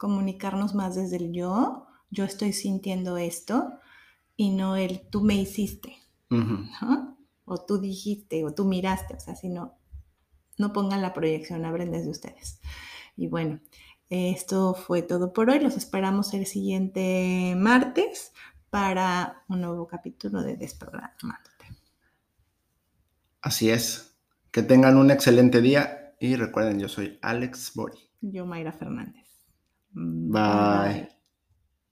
comunicarnos 0.00 0.74
más 0.74 0.94
desde 0.94 1.16
el 1.16 1.30
yo, 1.30 1.86
yo 2.10 2.24
estoy 2.24 2.54
sintiendo 2.54 3.18
esto 3.18 3.70
y 4.34 4.48
no 4.48 4.76
el 4.76 5.06
tú 5.10 5.20
me 5.20 5.34
hiciste, 5.34 5.98
¿no? 6.30 7.18
o 7.44 7.58
tú 7.66 7.78
dijiste, 7.78 8.42
o 8.46 8.54
tú 8.54 8.64
miraste, 8.64 9.12
o 9.12 9.20
sea, 9.20 9.36
si 9.36 9.50
no, 9.50 9.76
no 10.56 10.72
pongan 10.72 11.02
la 11.02 11.12
proyección, 11.12 11.66
abren 11.66 11.92
desde 11.92 12.08
ustedes. 12.08 12.62
Y 13.14 13.26
bueno, 13.26 13.60
esto 14.08 14.72
fue 14.72 15.02
todo 15.02 15.34
por 15.34 15.50
hoy. 15.50 15.60
Los 15.60 15.76
esperamos 15.76 16.32
el 16.32 16.46
siguiente 16.46 17.54
martes 17.58 18.32
para 18.70 19.44
un 19.48 19.60
nuevo 19.60 19.86
capítulo 19.86 20.42
de 20.42 20.56
Desprogramándote. 20.56 21.66
Así 23.42 23.68
es. 23.68 24.16
Que 24.50 24.62
tengan 24.62 24.96
un 24.96 25.10
excelente 25.10 25.60
día 25.60 26.14
y 26.18 26.36
recuerden, 26.36 26.80
yo 26.80 26.88
soy 26.88 27.18
Alex 27.20 27.72
Bori. 27.74 27.98
Yo, 28.22 28.46
Mayra 28.46 28.72
Fernández. 28.72 29.19
Bye. 29.94 30.50
Bye. 30.52 31.08